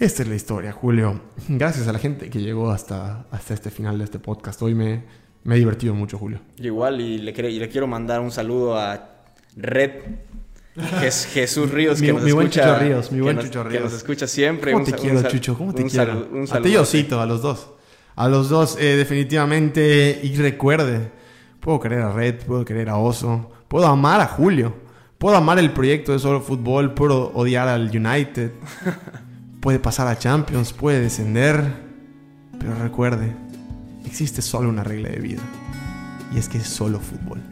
[0.00, 1.20] esta es la historia, Julio.
[1.48, 4.60] Gracias a la gente que llegó hasta, hasta este final de este podcast.
[4.62, 5.04] Hoy me,
[5.44, 6.40] me he divertido mucho, Julio.
[6.58, 9.22] Igual, y le, y le quiero mandar un saludo a
[9.56, 9.90] Red
[10.76, 12.66] Jes- Jesús Ríos, Mi- que nos mi buen escucha.
[12.74, 13.82] Chucho Ríos, mi que buen nos- Chucho Que Ríos.
[13.84, 14.72] nos escucha siempre.
[14.72, 15.58] ¿Cómo Un te un quiero, Chucho?
[15.58, 16.28] ¿Cómo te un quiero?
[16.32, 16.76] un a ti.
[16.76, 17.70] Osito, a los dos.
[18.16, 20.20] A los dos, eh, definitivamente.
[20.22, 21.10] Y recuerde,
[21.60, 24.72] Puedo querer a Red, puedo querer a Oso, puedo amar a Julio,
[25.18, 28.52] puedo amar el proyecto de solo fútbol, puedo odiar al United,
[29.60, 31.62] puede pasar a Champions, puede descender,
[32.58, 33.34] pero recuerde,
[34.04, 35.42] existe solo una regla de vida,
[36.34, 37.42] y es que es solo fútbol.